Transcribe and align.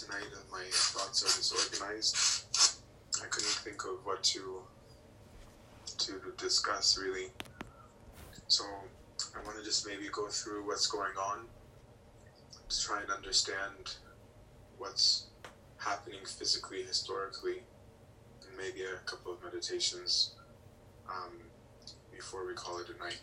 tonight 0.00 0.26
my 0.50 0.64
thoughts 0.70 1.22
are 1.22 1.36
disorganized. 1.38 2.44
I 3.22 3.26
couldn't 3.26 3.48
think 3.48 3.84
of 3.84 4.04
what 4.04 4.22
to 4.24 4.62
to 5.98 6.20
discuss 6.36 6.98
really. 6.98 7.28
So 8.48 8.64
I 8.64 9.44
want 9.44 9.58
to 9.58 9.64
just 9.64 9.86
maybe 9.86 10.08
go 10.12 10.28
through 10.28 10.66
what's 10.66 10.86
going 10.86 11.16
on 11.16 11.46
to 12.68 12.82
try 12.82 13.02
and 13.02 13.10
understand 13.10 13.96
what's 14.78 15.26
happening 15.76 16.20
physically, 16.26 16.82
historically, 16.82 17.62
and 18.46 18.56
maybe 18.56 18.82
a 18.82 18.98
couple 19.06 19.32
of 19.32 19.42
meditations 19.42 20.34
um, 21.08 21.32
before 22.12 22.46
we 22.46 22.54
call 22.54 22.78
it 22.78 22.86
a 22.88 22.98
night. 22.98 23.20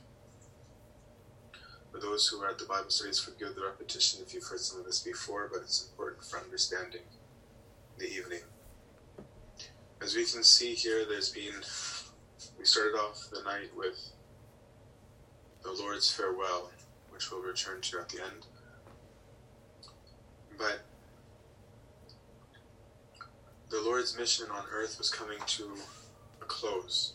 For 1.91 1.99
those 1.99 2.27
who 2.27 2.41
are 2.41 2.49
at 2.49 2.57
the 2.57 2.65
Bible 2.65 2.89
studies, 2.89 3.19
forgive 3.19 3.55
the 3.55 3.65
repetition 3.65 4.21
if 4.25 4.33
you've 4.33 4.45
heard 4.45 4.59
some 4.59 4.79
of 4.79 4.85
this 4.85 4.99
before, 5.01 5.49
but 5.51 5.61
it's 5.61 5.89
important 5.89 6.23
for 6.23 6.39
understanding 6.39 7.01
the 7.97 8.07
evening. 8.07 8.41
As 10.01 10.15
we 10.15 10.25
can 10.25 10.43
see 10.43 10.73
here, 10.73 11.05
there's 11.07 11.29
been, 11.29 11.53
we 12.57 12.65
started 12.65 12.97
off 12.97 13.29
the 13.31 13.43
night 13.43 13.69
with 13.75 14.13
the 15.63 15.71
Lord's 15.71 16.11
farewell, 16.11 16.71
which 17.11 17.29
we'll 17.29 17.41
return 17.41 17.81
to 17.81 17.99
at 17.99 18.09
the 18.09 18.21
end. 18.23 18.45
But 20.57 20.81
the 23.69 23.81
Lord's 23.81 24.17
mission 24.17 24.49
on 24.49 24.63
earth 24.71 24.97
was 24.97 25.09
coming 25.09 25.39
to 25.45 25.75
a 26.41 26.45
close. 26.45 27.13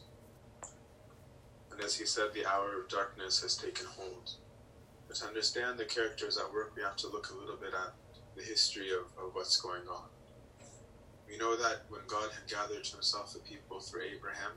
And 1.73 1.81
as 1.81 1.97
he 1.97 2.07
said, 2.07 2.33
the 2.33 2.47
hour 2.47 2.81
of 2.81 2.89
darkness 2.89 3.43
has 3.43 3.57
taken 3.57 3.87
hold. 3.87 4.33
To 5.17 5.25
understand 5.25 5.79
the 5.79 5.87
characters 5.87 6.37
at 6.37 6.53
work, 6.53 6.75
we 6.77 6.83
have 6.83 6.97
to 6.97 7.09
look 7.09 7.31
a 7.31 7.41
little 7.41 7.57
bit 7.57 7.73
at 7.73 7.95
the 8.37 8.43
history 8.43 8.91
of, 8.91 9.07
of 9.17 9.35
what's 9.35 9.59
going 9.59 9.89
on. 9.89 10.05
We 11.27 11.39
know 11.39 11.57
that 11.57 11.85
when 11.89 12.03
God 12.07 12.29
had 12.33 12.47
gathered 12.47 12.85
to 12.85 12.93
himself 12.93 13.33
the 13.33 13.39
people 13.39 13.81
through 13.81 14.03
Abraham, 14.15 14.53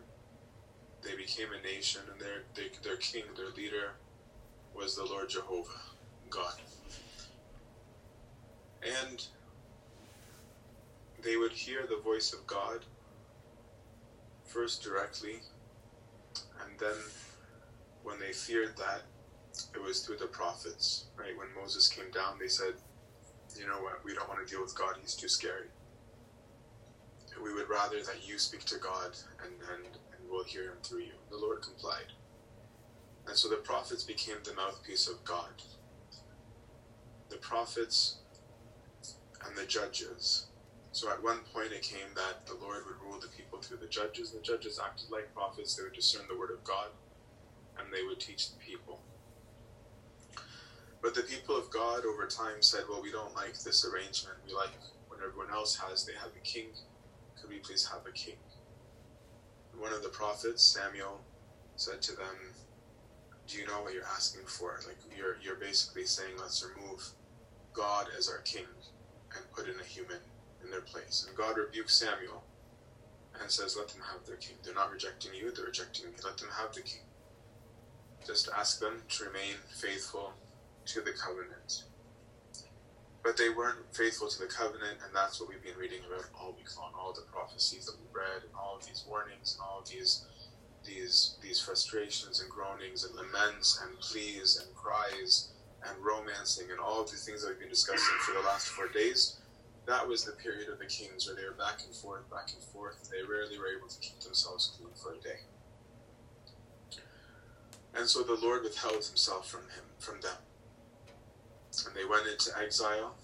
they 1.02 1.16
became 1.16 1.48
a 1.58 1.66
nation, 1.66 2.02
and 2.12 2.20
their, 2.20 2.44
their, 2.56 2.66
their 2.84 2.98
king, 2.98 3.24
their 3.38 3.52
leader, 3.56 3.94
was 4.76 4.98
the 4.98 5.06
Lord 5.06 5.30
Jehovah, 5.30 5.70
God. 6.30 6.56
And 8.84 9.26
they 11.24 11.38
would 11.38 11.54
hear 11.54 11.88
the 11.88 12.02
voice 12.04 12.34
of 12.34 12.46
God 12.48 12.80
first 14.44 14.84
directly, 14.84 15.40
and 16.66 16.78
then 16.78 16.98
when 18.04 18.20
they 18.20 18.34
feared 18.34 18.76
that, 18.76 19.04
it 19.74 19.82
was 19.82 20.02
through 20.02 20.18
the 20.18 20.28
prophets, 20.28 21.06
right? 21.18 21.38
When 21.38 21.48
Moses 21.60 21.88
came 21.88 22.12
down, 22.12 22.38
they 22.40 22.48
said, 22.48 22.74
you 23.58 23.68
know 23.68 23.82
what, 23.82 24.04
we 24.06 24.14
don't 24.14 24.30
want 24.30 24.46
to 24.46 24.52
deal 24.52 24.62
with 24.62 24.78
God, 24.78 24.96
he's 25.02 25.16
too 25.16 25.28
scary. 25.28 25.68
We 27.42 27.54
would 27.54 27.70
rather 27.70 28.04
that 28.04 28.28
you 28.28 28.38
speak 28.38 28.66
to 28.66 28.78
God 28.78 29.16
and, 29.44 29.54
and, 29.74 29.86
and 29.86 30.30
we'll 30.30 30.44
hear 30.44 30.64
him 30.64 30.78
through 30.84 31.00
you. 31.00 31.14
The 31.30 31.38
Lord 31.38 31.62
complied. 31.62 32.12
And 33.28 33.38
so 33.38 33.48
the 33.48 33.58
prophets 33.58 34.04
became 34.04 34.38
the 34.44 34.54
mouthpiece 34.54 35.08
of 35.08 35.24
God. 35.24 35.62
The 37.30 37.38
prophets 37.38 38.18
and 39.46 39.56
the 39.56 39.66
judges. 39.66 40.48
So 40.92 41.10
at 41.10 41.24
one 41.24 41.40
point 41.54 41.72
it 41.72 41.84
came 41.84 42.10
that 42.16 42.46
the 42.48 42.56
Lord 42.56 42.84
would 42.88 43.00
rule 43.08 43.20
the 43.20 43.28
people 43.28 43.60
through 43.60 43.78
the 43.78 43.88
judges. 43.88 44.32
The 44.32 44.42
judges 44.42 44.80
acted 44.84 45.12
like 45.12 45.34
prophets, 45.34 45.76
they 45.76 45.84
would 45.84 45.94
discern 45.94 46.24
the 46.28 46.38
word 46.38 46.52
of 46.52 46.64
God, 46.64 46.88
and 47.78 47.94
they 47.94 48.04
would 48.04 48.20
teach 48.20 48.52
the 48.52 48.58
people. 48.58 49.00
But 51.02 51.16
the 51.16 51.22
people 51.22 51.56
of 51.56 51.70
God 51.70 52.06
over 52.06 52.28
time 52.28 52.62
said, 52.62 52.84
Well, 52.90 53.02
we 53.02 53.12
don't 53.12 53.36
like 53.36 53.58
this 53.60 53.86
arrangement. 53.86 54.38
We 54.46 54.54
like 54.54 54.72
what 55.08 55.20
everyone 55.26 55.54
else 55.54 55.76
has. 55.76 56.06
They 56.06 56.14
have 56.14 56.32
a 56.36 56.46
king. 56.46 56.68
Could 57.40 57.50
we 57.50 57.60
please 57.60 57.88
have 57.88 58.06
a 58.06 58.12
king? 58.12 58.36
And 59.72 59.82
one 59.82 59.94
of 59.94 60.04
the 60.04 60.10
prophets, 60.10 60.64
Samuel, 60.64 61.22
said 61.78 62.02
to 62.04 62.16
them, 62.16 62.54
Do 63.48 63.58
you 63.58 63.68
know 63.68 63.82
what 63.82 63.94
you're 63.94 64.04
asking 64.04 64.46
for? 64.46 64.80
Like 64.88 64.98
you're 65.18 65.38
you're 65.42 65.56
basically 65.56 66.06
saying, 66.06 66.34
Let's 66.38 66.66
remove 66.76 67.02
God 67.74 68.08
as 68.18 68.28
our 68.28 68.40
king 68.40 68.66
and 69.36 69.52
put 69.56 69.70
in 69.70 69.80
a 69.80 69.84
human 69.84 70.20
in 70.64 70.70
their 70.70 70.82
place. 70.82 71.26
And 71.28 71.38
God 71.38 71.58
rebukes 71.58 71.96
Samuel 71.96 72.44
and 73.42 73.50
says, 73.50 73.78
Let 73.78 73.88
them 73.88 74.02
have 74.12 74.26
their 74.26 74.36
king. 74.36 74.58
They're 74.64 74.74
not 74.74 74.92
rejecting 74.92 75.34
you, 75.34 75.52
they're 75.52 75.66
rejecting 75.66 76.08
me. 76.08 76.18
Let 76.26 76.38
them 76.38 76.50
have 76.60 76.74
the 76.74 76.82
king. 76.82 77.04
Just 78.28 78.50
ask 78.50 78.82
them 78.82 79.02
to 79.08 79.24
remain 79.24 79.56
faithful 79.70 80.34
to 80.86 81.02
the 81.02 81.12
covenant. 81.12 81.84
But 83.24 83.38
they 83.38 83.50
weren't 83.50 83.94
faithful 83.94 84.30
to 84.30 84.40
the 84.40 84.48
covenant, 84.48 85.00
and 85.06 85.14
that's 85.14 85.40
what 85.40 85.50
we've 85.50 85.62
been 85.62 85.78
reading 85.78 86.00
about 86.08 86.26
all 86.40 86.54
week 86.54 86.76
long, 86.78 86.94
all 86.98 87.14
the 87.14 87.28
prophecies 87.32 87.86
that 87.86 87.96
we 88.00 88.08
read, 88.12 88.44
and 88.44 88.54
all 88.58 88.78
of 88.78 88.86
these 88.86 89.04
warnings, 89.08 89.56
and 89.56 89.68
all 89.68 89.80
of 89.80 89.90
these 89.90 90.26
these 90.86 91.36
these 91.42 91.60
frustrations 91.60 92.40
and 92.42 92.50
groanings 92.50 93.04
and 93.04 93.14
laments 93.16 93.82
and 93.84 94.00
pleas 94.00 94.64
and 94.64 94.74
cries 94.76 95.50
and 95.86 96.04
romancing 96.04 96.72
and 96.72 96.80
all 96.80 97.02
of 97.02 97.12
the 97.12 97.18
things 97.18 97.42
that 97.42 97.50
we've 97.50 97.60
been 97.60 97.70
discussing 97.70 98.18
for 98.26 98.34
the 98.34 98.48
last 98.48 98.70
four 98.70 98.88
days. 98.88 99.38
That 99.86 100.08
was 100.08 100.24
the 100.24 100.34
period 100.34 100.70
of 100.70 100.80
the 100.80 100.86
kings 100.86 101.28
where 101.28 101.36
they 101.36 101.44
were 101.44 101.56
back 101.56 101.82
and 101.86 101.96
forth, 101.96 102.30
back 102.30 102.52
and 102.54 102.64
forth. 102.64 103.10
They 103.10 103.24
rarely 103.24 103.58
were 103.58 103.68
able 103.76 103.88
to 103.88 104.00
keep 104.00 104.20
themselves 104.20 104.76
clean 104.78 104.94
for 105.02 105.14
a 105.14 105.20
day. 105.20 105.42
And 107.96 108.08
so 108.08 108.24
the 108.24 108.36
Lord 108.36 108.64
withheld 108.64 109.04
himself 109.06 109.50
from 109.50 109.62
him, 109.62 109.84
from 109.98 110.22
them 110.22 110.38
and 111.86 111.96
they 111.96 112.06
went 112.06 112.28
into 112.28 112.52
exile, 112.62 113.16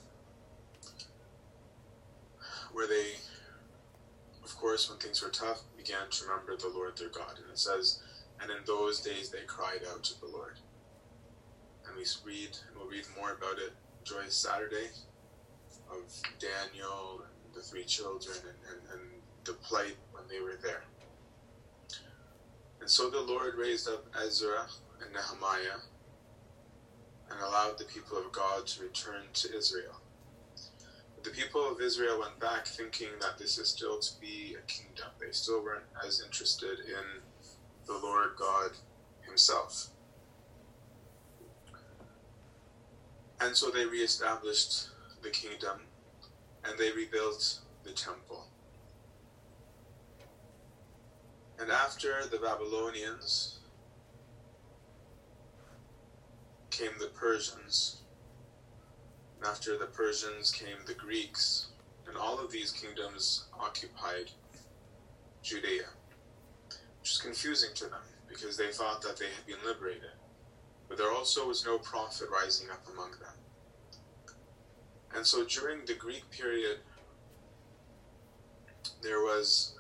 where 2.74 2.88
they, 2.88 3.14
of 4.44 4.56
course, 4.58 4.90
when 4.90 5.00
things 5.00 5.22
were 5.22 5.30
tough, 5.30 5.62
began 5.78 6.10
to 6.12 6.26
remember 6.26 6.58
the 6.58 6.70
Lord 6.70 6.98
their 6.98 7.10
God. 7.10 7.40
And 7.42 7.52
it 7.52 7.60
says, 7.60 8.00
and 8.42 8.52
in 8.52 8.58
those 8.66 9.02
days 9.02 9.30
they 9.30 9.46
cried 9.48 9.82
out 9.92 10.04
to 10.04 10.20
the 10.20 10.28
Lord. 10.28 10.60
And 11.88 11.96
we 11.96 12.06
read, 12.26 12.58
and 12.68 12.78
we'll 12.78 12.90
read 12.90 13.06
more 13.20 13.32
about 13.32 13.60
it 13.60 13.74
Joyous 14.04 14.36
Saturday 14.36 14.90
of 15.90 16.04
Daniel 16.40 17.22
and 17.24 17.56
the 17.56 17.62
three 17.62 17.86
children 17.86 18.38
and, 18.42 18.72
and, 18.72 19.02
and 19.02 19.10
the 19.46 19.54
plight 19.54 19.96
when 20.12 20.24
they 20.28 20.40
were 20.40 20.58
there. 20.62 20.84
And 22.82 22.90
so 22.90 23.10
the 23.10 23.22
Lord 23.22 23.56
raised 23.56 23.88
up 23.88 24.06
Ezra 24.24 24.68
and 25.02 25.14
Nehemiah 25.14 25.80
and 27.36 27.44
allowed 27.44 27.78
the 27.78 27.86
people 27.86 28.18
of 28.18 28.32
God 28.32 28.66
to 28.68 28.84
return 28.84 29.24
to 29.34 29.58
Israel. 29.58 30.00
The 31.24 31.32
people 31.32 31.70
of 31.70 31.82
Israel 31.82 32.20
went 32.20 32.40
back 32.40 32.66
thinking 32.66 33.10
that 33.20 33.38
this 33.38 33.58
is 33.58 33.68
still 33.68 34.00
to 34.00 34.20
be 34.22 34.56
a 34.58 34.66
kingdom. 34.68 35.08
They 35.20 35.32
still 35.32 35.64
weren't 35.64 35.86
as 36.06 36.22
interested 36.24 36.80
in 36.80 37.22
the 37.88 37.94
Lord 37.94 38.32
God 38.38 38.72
Himself. 39.28 39.88
And 43.42 43.56
so 43.56 43.70
they 43.70 43.86
reestablished 43.86 44.90
the 45.22 45.30
kingdom 45.30 45.82
and 46.64 46.78
they 46.80 46.92
rebuilt 46.92 47.60
the 47.84 47.92
temple. 47.92 48.48
And 51.60 51.72
after 51.72 52.26
the 52.30 52.38
Babylonians 52.38 53.60
came 56.78 56.92
the 57.00 57.08
Persians. 57.08 58.02
And 59.38 59.48
after 59.48 59.78
the 59.78 59.86
Persians 59.86 60.52
came 60.52 60.78
the 60.86 60.94
Greeks. 60.94 61.68
And 62.08 62.18
all 62.18 62.40
of 62.40 62.52
these 62.52 62.72
kingdoms 62.72 63.46
occupied 63.60 64.32
Judea, 65.42 65.88
which 67.00 67.12
is 67.12 67.18
confusing 67.18 67.70
to 67.76 67.86
them 67.86 68.02
because 68.28 68.58
they 68.58 68.72
thought 68.72 69.02
that 69.02 69.18
they 69.18 69.26
had 69.26 69.46
been 69.46 69.66
liberated. 69.66 70.12
But 70.88 70.98
there 70.98 71.12
also 71.12 71.48
was 71.48 71.66
no 71.66 71.78
prophet 71.80 72.28
rising 72.32 72.70
up 72.70 72.86
among 72.92 73.12
them. 73.12 73.38
And 75.16 75.26
so 75.26 75.46
during 75.46 75.86
the 75.86 75.94
Greek 75.94 76.30
period, 76.30 76.80
there 79.02 79.20
was 79.20 79.76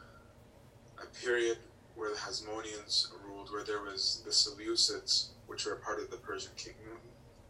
a 1.01 1.05
period 1.23 1.57
where 1.95 2.09
the 2.09 2.17
Hasmoneans 2.17 3.07
ruled, 3.25 3.51
where 3.51 3.63
there 3.63 3.81
was 3.81 4.21
the 4.25 4.31
Seleucids, 4.31 5.29
which 5.47 5.65
were 5.65 5.75
part 5.75 5.99
of 5.99 6.11
the 6.11 6.17
Persian 6.17 6.51
kingdom, 6.57 6.99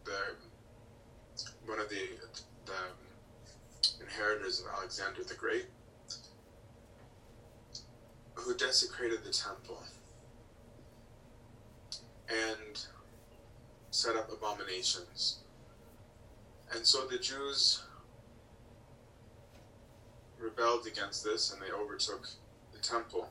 the 0.04 0.12
one 1.66 1.78
of 1.80 1.88
the 1.88 2.08
the 2.64 4.02
inheritors 4.02 4.60
of 4.60 4.66
Alexander 4.76 5.22
the 5.24 5.34
Great, 5.34 5.66
who 8.34 8.54
desecrated 8.54 9.24
the 9.24 9.32
temple 9.32 9.82
and 12.28 12.86
set 13.90 14.16
up 14.16 14.32
abominations. 14.32 15.38
And 16.72 16.84
so 16.86 17.06
the 17.06 17.18
Jews 17.18 17.82
rebelled 20.38 20.86
against 20.86 21.24
this 21.24 21.52
and 21.52 21.62
they 21.62 21.72
overtook 21.72 22.28
the 22.72 22.78
temple. 22.78 23.28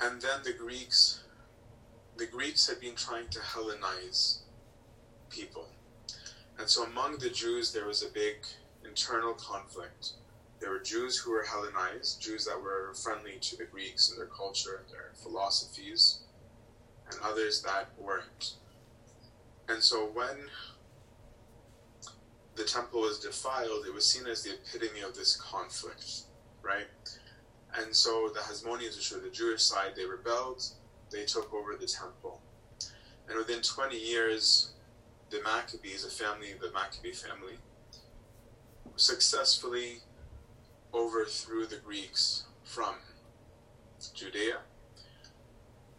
And 0.00 0.20
then 0.20 0.40
the 0.44 0.52
Greeks, 0.52 1.22
the 2.16 2.26
Greeks 2.26 2.68
had 2.68 2.80
been 2.80 2.94
trying 2.94 3.28
to 3.28 3.38
Hellenize 3.40 4.40
people. 5.30 5.68
And 6.58 6.68
so 6.68 6.84
among 6.84 7.18
the 7.18 7.30
Jews, 7.30 7.72
there 7.72 7.86
was 7.86 8.02
a 8.02 8.08
big 8.08 8.36
internal 8.84 9.34
conflict. 9.34 10.12
There 10.60 10.70
were 10.70 10.78
Jews 10.78 11.18
who 11.18 11.32
were 11.32 11.44
Hellenized, 11.44 12.20
Jews 12.20 12.46
that 12.46 12.60
were 12.60 12.94
friendly 12.94 13.38
to 13.40 13.56
the 13.56 13.64
Greeks 13.64 14.10
and 14.10 14.18
their 14.18 14.26
culture 14.26 14.82
and 14.82 14.90
their 14.90 15.12
philosophies, 15.22 16.20
and 17.10 17.18
others 17.22 17.62
that 17.62 17.88
weren't. 17.98 18.54
And 19.68 19.82
so 19.82 20.06
when 20.14 20.48
the 22.54 22.64
temple 22.64 23.02
was 23.02 23.18
defiled, 23.18 23.84
it 23.86 23.92
was 23.92 24.06
seen 24.06 24.26
as 24.26 24.42
the 24.42 24.54
epitome 24.54 25.00
of 25.00 25.14
this 25.14 25.36
conflict, 25.36 26.22
right? 26.62 26.86
And 27.78 27.94
so 27.94 28.30
the 28.32 28.40
Hasmoneans, 28.40 28.96
which 28.96 29.12
were 29.12 29.20
the 29.20 29.30
Jewish 29.30 29.62
side, 29.62 29.92
they 29.96 30.04
rebelled, 30.04 30.62
they 31.10 31.24
took 31.24 31.52
over 31.52 31.76
the 31.76 31.86
temple. 31.86 32.40
And 33.28 33.36
within 33.36 33.60
20 33.60 33.96
years, 33.96 34.72
the 35.30 35.42
Maccabees, 35.42 36.04
a 36.04 36.10
family, 36.10 36.52
of 36.52 36.60
the 36.60 36.72
Maccabee 36.72 37.12
family, 37.12 37.58
successfully 38.96 39.98
overthrew 40.94 41.66
the 41.66 41.76
Greeks 41.76 42.44
from 42.64 42.94
Judea, 44.14 44.58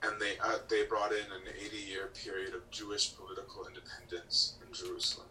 and 0.04 0.22
they 0.22 0.38
uh, 0.44 0.60
they 0.70 0.86
brought 0.86 1.12
in 1.12 1.20
an 1.20 1.54
80-year 1.60 2.12
period 2.24 2.54
of 2.54 2.70
Jewish 2.72 3.16
political 3.16 3.68
independence 3.68 4.56
in 4.66 4.74
Jerusalem 4.74 5.28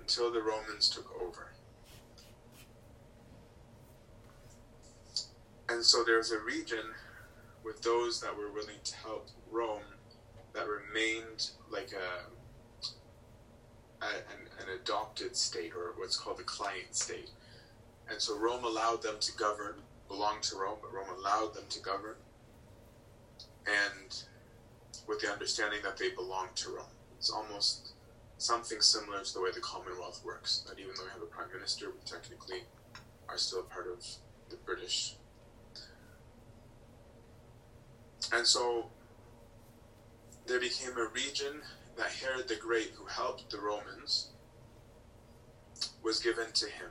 until 0.00 0.30
the 0.30 0.42
Romans 0.42 0.88
took 0.88 1.10
over. 1.20 1.53
And 5.68 5.82
so 5.84 6.04
there's 6.04 6.30
a 6.30 6.38
region 6.38 6.84
with 7.64 7.80
those 7.82 8.20
that 8.20 8.36
were 8.36 8.52
willing 8.52 8.80
to 8.84 8.96
help 8.96 9.28
Rome 9.50 9.82
that 10.52 10.66
remained 10.68 11.50
like 11.70 11.92
a, 11.92 12.26
a 14.04 14.08
an, 14.08 14.48
an 14.60 14.80
adopted 14.80 15.36
state 15.36 15.72
or 15.74 15.94
what's 15.96 16.16
called 16.16 16.40
a 16.40 16.44
client 16.44 16.94
state. 16.94 17.30
And 18.10 18.20
so 18.20 18.38
Rome 18.38 18.64
allowed 18.64 19.02
them 19.02 19.16
to 19.20 19.32
govern, 19.32 19.76
belonged 20.08 20.42
to 20.44 20.56
Rome, 20.56 20.78
but 20.82 20.92
Rome 20.92 21.08
allowed 21.18 21.54
them 21.54 21.64
to 21.70 21.80
govern, 21.80 22.16
and 23.66 24.22
with 25.08 25.20
the 25.20 25.32
understanding 25.32 25.80
that 25.82 25.96
they 25.96 26.10
belonged 26.10 26.54
to 26.56 26.70
Rome. 26.70 26.86
It's 27.18 27.30
almost 27.30 27.92
something 28.38 28.80
similar 28.80 29.22
to 29.22 29.34
the 29.34 29.40
way 29.40 29.50
the 29.52 29.60
Commonwealth 29.60 30.22
works. 30.24 30.64
That 30.68 30.78
even 30.78 30.92
though 30.96 31.04
we 31.04 31.10
have 31.10 31.22
a 31.22 31.26
prime 31.26 31.48
minister, 31.52 31.86
we 31.86 31.98
technically 32.04 32.64
are 33.28 33.38
still 33.38 33.62
part 33.62 33.86
of 33.86 34.04
the 34.50 34.56
British. 34.56 35.16
And 38.32 38.46
so 38.46 38.86
there 40.46 40.60
became 40.60 40.96
a 40.96 41.06
region 41.06 41.60
that 41.96 42.10
Herod 42.10 42.48
the 42.48 42.56
Great, 42.56 42.92
who 42.94 43.06
helped 43.06 43.50
the 43.50 43.58
Romans, 43.58 44.28
was 46.02 46.18
given 46.18 46.46
to 46.52 46.66
him. 46.66 46.88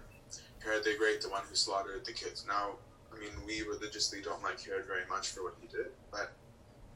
Herod 0.64 0.84
the 0.84 0.96
Great, 0.98 1.22
the 1.22 1.30
one 1.30 1.44
who 1.50 1.56
slaughtered 1.56 2.06
the 2.06 2.14
kids. 2.14 2.46
Now, 2.48 2.72
I 3.14 3.20
mean, 3.20 3.32
we 3.46 3.62
religiously 3.62 4.22
don't 4.22 4.42
like 4.42 4.64
Herod 4.64 4.86
very 4.86 5.06
much 5.10 5.30
for 5.30 5.44
what 5.44 5.56
he 5.62 5.68
did, 5.68 5.88
but 6.12 6.32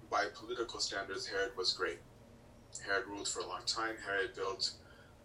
by 0.10 0.25
political 0.34 0.80
standards, 0.80 1.28
Herod 1.28 1.51
was 1.57 1.74
great. 1.74 2.00
Herod 2.86 3.07
ruled 3.07 3.28
for 3.28 3.42
a 3.42 3.48
long 3.48 3.62
time. 3.66 3.95
Herod 4.06 4.36
built 4.36 4.72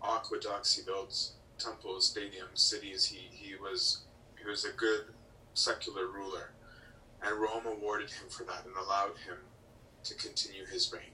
aqueducts, 0.03 0.77
he 0.77 0.83
built 0.83 1.31
temples, 1.59 2.13
stadiums, 2.13 2.59
cities. 2.59 3.05
He, 3.07 3.29
he 3.31 3.55
was 3.55 4.03
he 4.39 4.49
was 4.49 4.65
a 4.65 4.73
good 4.73 5.05
secular 5.55 6.07
ruler. 6.07 6.51
And 7.25 7.41
Rome 7.41 7.67
awarded 7.67 8.11
him 8.11 8.29
for 8.29 8.45
that 8.45 8.65
and 8.67 8.75
allowed 8.77 9.17
him 9.27 9.39
to 10.05 10.15
continue 10.15 10.67
his 10.67 10.93
reign. 10.93 11.13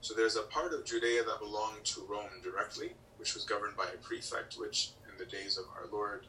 So 0.00 0.14
there's 0.14 0.36
a 0.36 0.42
part 0.42 0.72
of 0.72 0.84
Judea 0.84 1.24
that 1.24 1.40
belonged 1.40 1.84
to 1.84 2.06
Rome 2.08 2.40
directly, 2.42 2.92
which 3.16 3.34
was 3.34 3.44
governed 3.44 3.76
by 3.76 3.84
a 3.84 3.98
prefect, 3.98 4.56
which 4.58 4.90
in 5.10 5.18
the 5.18 5.30
days 5.30 5.58
of 5.58 5.64
our 5.76 5.86
Lord 5.90 6.26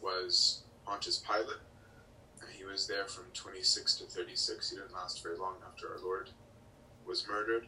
was 0.00 0.62
Pontius 0.84 1.18
Pilate. 1.18 1.60
And 2.40 2.50
he 2.50 2.64
was 2.64 2.86
there 2.86 3.06
from 3.06 3.26
26 3.34 3.96
to 3.96 4.04
36. 4.04 4.70
He 4.70 4.76
didn't 4.76 4.92
last 4.92 5.22
very 5.22 5.36
long 5.36 5.56
after 5.66 5.92
our 5.92 6.00
Lord 6.02 6.30
was 7.06 7.26
murdered. 7.28 7.66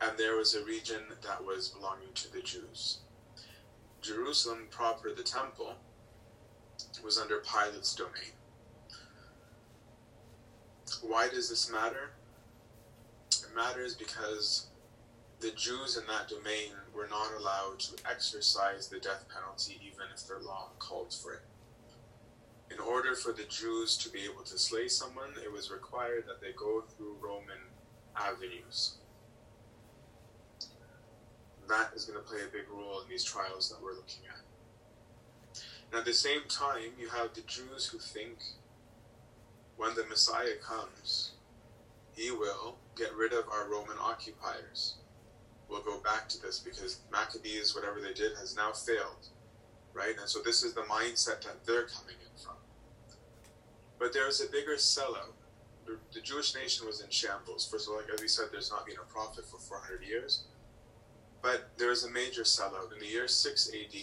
And 0.00 0.16
there 0.16 0.36
was 0.36 0.54
a 0.54 0.64
region 0.64 1.02
that 1.22 1.44
was 1.44 1.70
belonging 1.70 2.12
to 2.14 2.32
the 2.32 2.40
Jews. 2.40 2.98
Jerusalem 4.02 4.68
proper, 4.70 5.12
the 5.12 5.22
temple, 5.22 5.74
was 7.02 7.18
under 7.18 7.40
Pilate's 7.40 7.94
domain. 7.94 8.35
Why 11.06 11.28
does 11.28 11.48
this 11.48 11.70
matter? 11.70 12.10
It 13.30 13.54
matters 13.54 13.94
because 13.94 14.66
the 15.40 15.50
Jews 15.52 15.96
in 15.96 16.06
that 16.06 16.28
domain 16.28 16.72
were 16.94 17.08
not 17.08 17.32
allowed 17.38 17.78
to 17.80 18.10
exercise 18.10 18.88
the 18.88 18.98
death 18.98 19.24
penalty 19.32 19.78
even 19.82 20.06
if 20.14 20.26
their 20.26 20.40
law 20.40 20.70
called 20.78 21.14
for 21.14 21.34
it. 21.34 21.42
In 22.72 22.80
order 22.80 23.14
for 23.14 23.32
the 23.32 23.44
Jews 23.44 23.96
to 23.98 24.08
be 24.08 24.24
able 24.24 24.42
to 24.42 24.58
slay 24.58 24.88
someone, 24.88 25.30
it 25.42 25.52
was 25.52 25.70
required 25.70 26.24
that 26.26 26.40
they 26.40 26.52
go 26.56 26.82
through 26.96 27.16
Roman 27.20 27.62
avenues. 28.16 28.96
That 31.68 31.90
is 31.94 32.04
going 32.04 32.18
to 32.18 32.24
play 32.24 32.40
a 32.42 32.52
big 32.52 32.68
role 32.68 33.00
in 33.02 33.08
these 33.08 33.24
trials 33.24 33.68
that 33.70 33.82
we're 33.82 33.94
looking 33.94 34.26
at. 34.28 34.40
And 35.90 36.00
at 36.00 36.04
the 36.04 36.14
same 36.14 36.42
time, 36.48 36.92
you 36.98 37.08
have 37.08 37.34
the 37.34 37.42
Jews 37.42 37.86
who 37.86 37.98
think 37.98 38.38
when 39.76 39.94
the 39.94 40.04
Messiah 40.06 40.56
comes, 40.62 41.32
he 42.14 42.30
will 42.30 42.76
get 42.96 43.14
rid 43.14 43.32
of 43.32 43.44
our 43.52 43.68
Roman 43.68 43.96
occupiers. 44.00 44.94
We'll 45.68 45.82
go 45.82 45.98
back 46.00 46.28
to 46.30 46.40
this 46.40 46.58
because 46.58 47.00
Maccabees, 47.12 47.74
whatever 47.74 48.00
they 48.00 48.14
did, 48.14 48.36
has 48.38 48.56
now 48.56 48.72
failed, 48.72 49.28
right? 49.92 50.14
And 50.18 50.28
so 50.28 50.40
this 50.44 50.62
is 50.62 50.74
the 50.74 50.82
mindset 50.82 51.42
that 51.42 51.64
they're 51.66 51.86
coming 51.86 52.16
in 52.20 52.42
from. 52.42 52.56
But 53.98 54.12
there's 54.12 54.40
a 54.40 54.50
bigger 54.50 54.76
sellout. 54.76 55.34
The, 55.84 55.98
the 56.12 56.20
Jewish 56.20 56.54
nation 56.54 56.86
was 56.86 57.00
in 57.00 57.10
shambles. 57.10 57.68
First 57.70 57.86
of 57.86 57.94
all, 57.94 58.00
like 58.00 58.10
as 58.12 58.20
we 58.20 58.28
said, 58.28 58.46
there's 58.50 58.70
not 58.70 58.86
been 58.86 58.96
a 58.96 59.12
prophet 59.12 59.44
for 59.44 59.58
400 59.58 60.02
years. 60.06 60.44
But 61.42 61.68
there 61.76 61.90
was 61.90 62.04
a 62.04 62.10
major 62.10 62.42
sellout. 62.42 62.92
In 62.92 62.98
the 62.98 63.06
year 63.06 63.28
6 63.28 63.70
AD, 63.70 64.00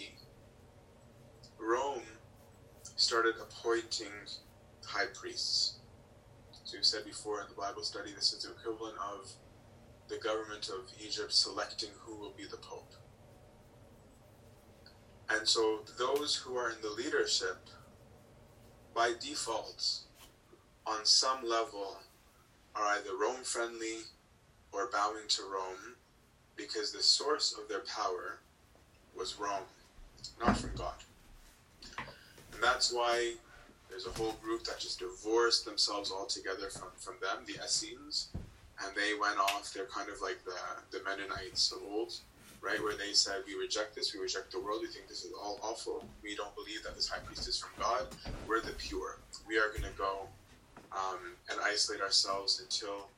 Rome 1.58 2.02
started 2.96 3.34
appointing 3.40 4.12
high 4.86 5.06
priests 5.14 5.78
So, 6.64 6.78
we 6.78 6.84
said 6.84 7.04
before 7.04 7.40
in 7.40 7.48
the 7.48 7.54
Bible 7.54 7.82
study, 7.82 8.12
this 8.14 8.32
is 8.32 8.44
the 8.44 8.50
equivalent 8.52 8.96
of 8.98 9.30
the 10.08 10.18
government 10.18 10.68
of 10.68 10.90
Egypt 11.00 11.32
selecting 11.32 11.90
who 12.00 12.16
will 12.16 12.32
be 12.36 12.44
the 12.44 12.56
Pope. 12.58 12.92
And 15.30 15.48
so 15.48 15.80
those 15.98 16.36
who 16.36 16.56
are 16.56 16.70
in 16.70 16.80
the 16.82 16.90
leadership, 16.90 17.56
by 18.94 19.12
default, 19.20 20.00
on 20.86 21.04
some 21.04 21.48
level, 21.48 21.98
are 22.74 22.84
either 22.96 23.16
Rome 23.18 23.42
friendly 23.42 24.00
or 24.72 24.90
bowing 24.92 25.28
to 25.28 25.42
Rome 25.42 25.96
because 26.56 26.92
the 26.92 27.02
source 27.02 27.56
of 27.60 27.68
their 27.68 27.80
power 27.80 28.40
was 29.16 29.38
Rome, 29.38 29.64
not 30.40 30.58
from 30.58 30.74
God. 30.76 30.94
And 32.52 32.62
that's 32.62 32.92
why 32.92 33.34
there's 33.88 34.06
a 34.06 34.10
whole 34.10 34.36
group 34.42 34.64
that 34.64 34.78
just 34.78 34.98
divorced 34.98 35.64
themselves 35.64 36.10
altogether 36.10 36.68
from, 36.68 36.88
from 36.96 37.14
them, 37.20 37.44
the 37.46 37.62
Essenes, 37.64 38.28
and 38.82 38.94
they 38.96 39.12
went 39.20 39.38
off. 39.38 39.72
They're 39.72 39.86
kind 39.86 40.08
of 40.08 40.20
like 40.20 40.38
the, 40.44 40.56
the 40.90 41.04
Mennonites 41.04 41.70
of 41.72 41.82
old, 41.88 42.14
right? 42.60 42.82
Where 42.82 42.96
they 42.96 43.12
said, 43.12 43.42
We 43.46 43.54
reject 43.54 43.94
this, 43.94 44.14
we 44.14 44.20
reject 44.20 44.52
the 44.52 44.60
world, 44.60 44.80
we 44.82 44.88
think 44.88 45.08
this 45.08 45.24
is 45.24 45.32
all 45.32 45.60
awful. 45.62 46.04
We 46.22 46.34
don't 46.34 46.54
believe 46.54 46.82
that 46.82 46.96
this 46.96 47.08
high 47.08 47.20
priest 47.20 47.46
is 47.48 47.58
from 47.58 47.70
God. 47.78 48.06
We're 48.48 48.60
the 48.60 48.72
pure. 48.72 49.18
We 49.46 49.58
are 49.58 49.68
going 49.68 49.82
to 49.82 49.98
go 49.98 50.26
um, 50.92 51.18
and 51.50 51.60
isolate 51.62 52.00
ourselves 52.00 52.60
until 52.60 53.08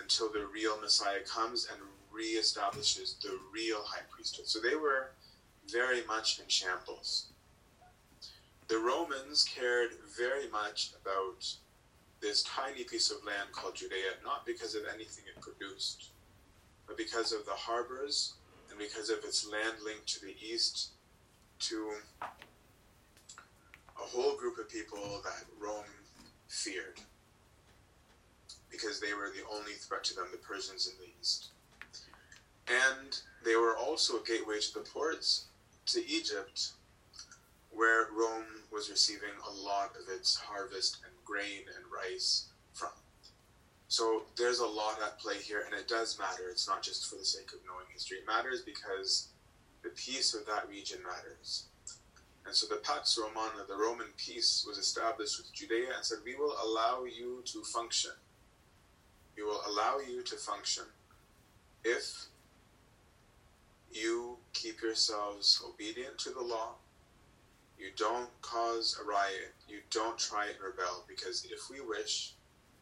until 0.00 0.32
the 0.32 0.46
real 0.52 0.80
Messiah 0.80 1.20
comes 1.20 1.68
and 1.70 1.80
reestablishes 2.12 3.20
the 3.22 3.38
real 3.54 3.82
high 3.84 4.02
priesthood. 4.10 4.46
So 4.46 4.58
they 4.58 4.74
were 4.74 5.10
very 5.70 6.04
much 6.06 6.40
in 6.40 6.48
shambles 6.48 7.31
the 8.68 8.78
Romans 8.78 9.44
cared 9.44 9.90
very 10.16 10.48
much 10.48 10.92
about 11.00 11.46
this 12.20 12.42
tiny 12.44 12.84
piece 12.84 13.10
of 13.10 13.24
land 13.24 13.50
called 13.52 13.74
Judea, 13.74 14.14
not 14.24 14.46
because 14.46 14.74
of 14.74 14.82
anything 14.92 15.24
it 15.26 15.40
produced, 15.40 16.10
but 16.86 16.96
because 16.96 17.32
of 17.32 17.44
the 17.44 17.52
harbors 17.52 18.34
and 18.70 18.78
because 18.78 19.10
of 19.10 19.18
its 19.24 19.46
land 19.50 19.74
link 19.84 20.04
to 20.06 20.20
the 20.20 20.34
east 20.40 20.92
to 21.58 21.92
a 22.22 22.26
whole 23.96 24.36
group 24.36 24.58
of 24.58 24.68
people 24.68 25.20
that 25.24 25.44
Rome 25.60 25.84
feared 26.48 27.00
because 28.70 29.00
they 29.00 29.12
were 29.12 29.30
the 29.36 29.44
only 29.54 29.72
threat 29.72 30.02
to 30.04 30.14
them, 30.14 30.26
the 30.32 30.38
Persians 30.38 30.88
in 30.88 30.94
the 30.98 31.10
east. 31.20 31.50
And 32.68 33.18
they 33.44 33.56
were 33.56 33.76
also 33.76 34.14
a 34.14 34.24
gateway 34.24 34.58
to 34.60 34.74
the 34.74 34.80
ports 34.80 35.46
to 35.86 36.00
Egypt 36.08 36.72
where 37.72 38.08
Rome 38.12 38.62
was 38.72 38.90
receiving 38.90 39.34
a 39.48 39.52
lot 39.52 39.92
of 39.96 40.14
its 40.14 40.36
harvest 40.36 40.98
and 41.04 41.12
grain 41.24 41.64
and 41.74 41.84
rice 41.92 42.48
from. 42.72 42.90
So 43.88 44.22
there's 44.36 44.60
a 44.60 44.66
lot 44.66 44.98
at 45.04 45.18
play 45.18 45.36
here, 45.36 45.64
and 45.66 45.74
it 45.74 45.88
does 45.88 46.18
matter. 46.18 46.48
It's 46.50 46.68
not 46.68 46.82
just 46.82 47.10
for 47.10 47.16
the 47.16 47.24
sake 47.24 47.52
of 47.52 47.60
knowing 47.66 47.86
history. 47.92 48.18
It 48.18 48.26
matters 48.26 48.62
because 48.62 49.28
the 49.82 49.90
peace 49.90 50.34
of 50.34 50.46
that 50.46 50.68
region 50.68 50.98
matters. 51.02 51.66
And 52.46 52.54
so 52.54 52.66
the 52.66 52.80
Pax 52.80 53.18
Romana, 53.20 53.64
the 53.68 53.76
Roman 53.76 54.08
peace, 54.16 54.64
was 54.66 54.78
established 54.78 55.38
with 55.38 55.52
Judea 55.52 55.88
and 55.94 56.04
said, 56.04 56.18
We 56.24 56.36
will 56.36 56.54
allow 56.64 57.04
you 57.04 57.42
to 57.46 57.62
function. 57.62 58.12
We 59.36 59.42
will 59.42 59.60
allow 59.68 59.98
you 59.98 60.22
to 60.22 60.36
function 60.36 60.84
if 61.84 62.26
you 63.92 64.38
keep 64.52 64.80
yourselves 64.80 65.62
obedient 65.66 66.18
to 66.18 66.30
the 66.30 66.40
law, 66.40 66.74
you 67.78 67.88
don't 67.96 68.30
cause 68.42 68.98
a 69.02 69.04
riot, 69.04 69.54
you 69.68 69.78
don't 69.90 70.18
try 70.18 70.46
and 70.46 70.56
rebel, 70.62 71.04
because 71.08 71.44
if 71.50 71.70
we 71.70 71.80
wish, 71.80 72.34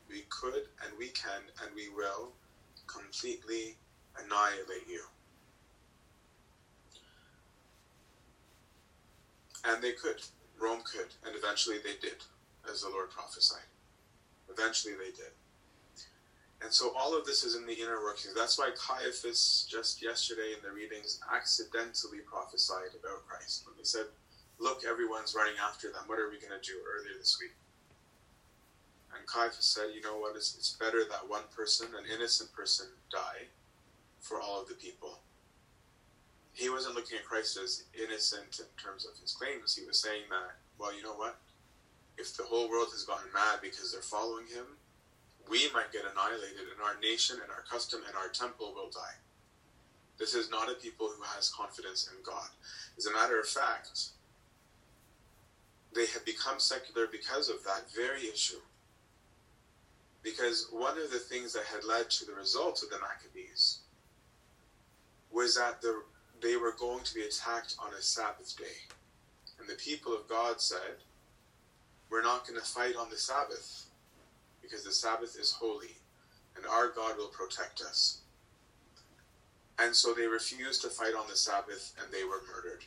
we 0.09 0.25
could 0.29 0.67
and 0.85 0.93
we 0.99 1.09
can 1.09 1.43
and 1.63 1.71
we 1.75 1.89
will 1.89 2.33
completely 2.87 3.77
annihilate 4.19 4.89
you. 4.89 5.03
And 9.65 9.83
they 9.83 9.93
could. 9.93 10.23
Rome 10.61 10.81
could. 10.85 11.09
And 11.25 11.37
eventually 11.37 11.77
they 11.79 11.97
did, 12.01 12.25
as 12.71 12.83
the 12.83 12.89
Lord 12.89 13.11
prophesied. 13.11 13.69
Eventually 14.51 14.95
they 14.95 15.13
did. 15.13 15.33
And 16.63 16.73
so 16.73 16.93
all 16.99 17.17
of 17.17 17.25
this 17.25 17.45
is 17.45 17.57
in 17.57 17.67
the 17.67 17.73
inner 17.73 18.03
workings. 18.03 18.35
That's 18.35 18.59
why 18.59 18.71
Caiaphas, 18.77 19.67
just 19.71 20.03
yesterday 20.03 20.53
in 20.55 20.63
the 20.63 20.75
readings, 20.75 21.21
accidentally 21.33 22.19
prophesied 22.27 22.93
about 22.99 23.27
Christ 23.27 23.65
when 23.67 23.77
he 23.79 23.85
said, 23.85 24.07
Look, 24.61 24.85
everyone's 24.85 25.35
running 25.35 25.57
after 25.57 25.89
them. 25.89 26.05
What 26.07 26.19
are 26.19 26.29
we 26.29 26.37
going 26.37 26.53
to 26.53 26.61
do 26.61 26.77
earlier 26.85 27.17
this 27.19 27.39
week? 27.41 27.57
And 29.17 29.27
Caiaphas 29.27 29.65
said, 29.65 29.95
You 29.95 30.03
know 30.03 30.19
what? 30.19 30.37
It's, 30.37 30.55
it's 30.55 30.77
better 30.77 31.03
that 31.09 31.29
one 31.29 31.49
person, 31.57 31.89
an 31.99 32.05
innocent 32.15 32.53
person, 32.53 32.87
die 33.11 33.49
for 34.21 34.39
all 34.41 34.61
of 34.61 34.69
the 34.69 34.75
people. 34.75 35.19
He 36.53 36.69
wasn't 36.69 36.95
looking 36.95 37.17
at 37.17 37.25
Christ 37.25 37.57
as 37.57 37.85
innocent 37.97 38.61
in 38.61 38.69
terms 38.77 39.07
of 39.07 39.19
his 39.19 39.33
claims. 39.33 39.75
He 39.75 39.87
was 39.87 39.99
saying 39.99 40.29
that, 40.29 40.57
well, 40.79 40.95
you 40.95 41.03
know 41.03 41.15
what? 41.15 41.39
If 42.19 42.37
the 42.37 42.43
whole 42.43 42.69
world 42.69 42.89
has 42.93 43.05
gotten 43.05 43.33
mad 43.33 43.61
because 43.63 43.93
they're 43.93 44.03
following 44.03 44.45
him, 44.47 44.67
we 45.49 45.71
might 45.73 45.91
get 45.91 46.05
annihilated, 46.05 46.69
and 46.69 46.85
our 46.85 47.01
nation 47.01 47.39
and 47.43 47.51
our 47.51 47.65
custom 47.71 48.03
and 48.07 48.15
our 48.15 48.29
temple 48.29 48.73
will 48.75 48.91
die. 48.91 49.17
This 50.19 50.35
is 50.35 50.51
not 50.51 50.71
a 50.71 50.75
people 50.75 51.09
who 51.09 51.23
has 51.35 51.49
confidence 51.49 52.11
in 52.13 52.23
God. 52.23 52.49
As 52.99 53.07
a 53.07 53.13
matter 53.13 53.41
of 53.41 53.49
fact, 53.49 54.11
they 55.95 56.07
have 56.07 56.25
become 56.25 56.59
secular 56.59 57.07
because 57.11 57.49
of 57.49 57.63
that 57.65 57.85
very 57.95 58.29
issue. 58.29 58.61
Because 60.23 60.69
one 60.71 60.99
of 60.99 61.11
the 61.11 61.19
things 61.19 61.53
that 61.55 61.65
had 61.65 61.85
led 61.85 62.11
to 62.11 62.27
the 62.27 62.35
results 62.35 62.83
of 62.83 62.91
the 62.91 62.99
Maccabees 63.01 63.79
was 65.33 65.57
that 65.57 65.81
the, 65.81 66.03
they 66.43 66.57
were 66.57 66.75
going 66.79 67.03
to 67.05 67.15
be 67.15 67.23
attacked 67.23 67.77
on 67.79 67.95
a 67.95 68.03
Sabbath 68.03 68.57
day. 68.57 68.95
And 69.59 69.69
the 69.69 69.75
people 69.75 70.15
of 70.15 70.29
God 70.29 70.61
said, 70.61 71.03
We're 72.11 72.23
not 72.23 72.47
going 72.47 72.59
to 72.59 72.67
fight 72.67 72.97
on 72.97 73.11
the 73.11 73.17
Sabbath 73.17 73.87
because 74.63 74.85
the 74.85 74.93
Sabbath 74.93 75.37
is 75.39 75.53
holy 75.53 75.97
and 76.57 76.67
our 76.67 76.89
God 76.89 77.17
will 77.17 77.29
protect 77.29 77.81
us. 77.81 78.19
And 79.79 79.95
so 79.95 80.13
they 80.13 80.27
refused 80.27 80.83
to 80.83 80.89
fight 80.89 81.15
on 81.19 81.27
the 81.29 81.37
Sabbath 81.37 81.95
and 82.03 82.13
they 82.13 82.25
were 82.25 82.43
murdered. 82.55 82.85